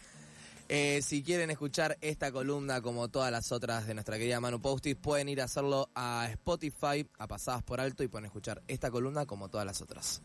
Eh, 0.68 1.00
si 1.02 1.24
quieren 1.24 1.50
escuchar 1.50 1.98
esta 2.00 2.30
columna 2.30 2.80
como 2.80 3.08
todas 3.08 3.32
las 3.32 3.50
otras 3.50 3.88
de 3.88 3.94
nuestra 3.94 4.18
querida 4.18 4.38
Manu 4.38 4.60
Postis, 4.60 4.94
pueden 4.94 5.28
ir 5.28 5.40
a 5.40 5.44
hacerlo 5.44 5.90
a 5.96 6.28
Spotify, 6.30 7.04
a 7.18 7.26
Pasadas 7.26 7.64
por 7.64 7.80
Alto, 7.80 8.04
y 8.04 8.08
pueden 8.08 8.26
escuchar 8.26 8.62
esta 8.68 8.88
columna 8.88 9.26
como 9.26 9.48
todas 9.48 9.66
las 9.66 9.80
otras. 9.80 10.22